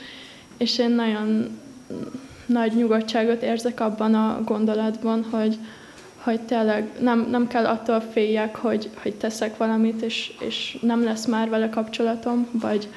[0.56, 1.58] és én nagyon
[2.46, 5.58] nagy nyugodtságot érzek abban a gondolatban, hogy,
[6.16, 11.26] hogy tényleg nem, nem kell attól féljek, hogy, hogy teszek valamit, és, és nem lesz
[11.26, 12.88] már vele kapcsolatom, vagy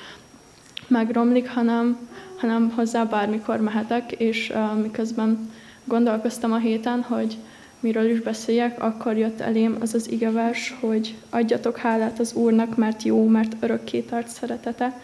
[0.88, 5.52] megromlik, hanem, hanem hozzá bármikor mehetek, és uh, miközben
[5.84, 7.38] gondolkoztam a héten, hogy
[7.80, 13.04] miről is beszéljek, akkor jött elém az az igevers, hogy adjatok hálát az Úrnak, mert
[13.04, 15.02] jó, mert örökké tart szeretete.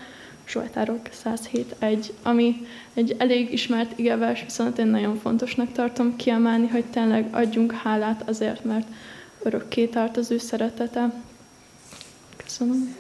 [0.48, 7.28] Zsoltárok 107.1, ami egy elég ismert igevers, viszont én nagyon fontosnak tartom kiemelni, hogy tényleg
[7.32, 8.88] adjunk hálát azért, mert
[9.42, 11.14] örökké tart az ő szeretete.
[12.44, 12.96] Köszönöm.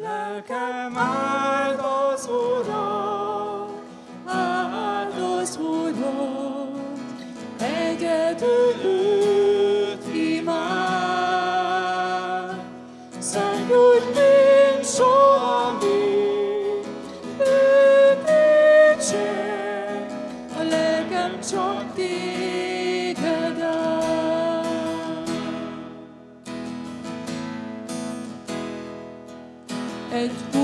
[0.00, 1.80] Lelkem áld
[2.12, 3.63] az Urat,
[4.26, 6.68] áld az Urat,
[7.60, 10.64] egyedül őt imád.
[13.18, 16.86] Szent úgy, mint soha még,
[20.58, 23.62] a lelkem csak téged.
[30.12, 30.63] Egy új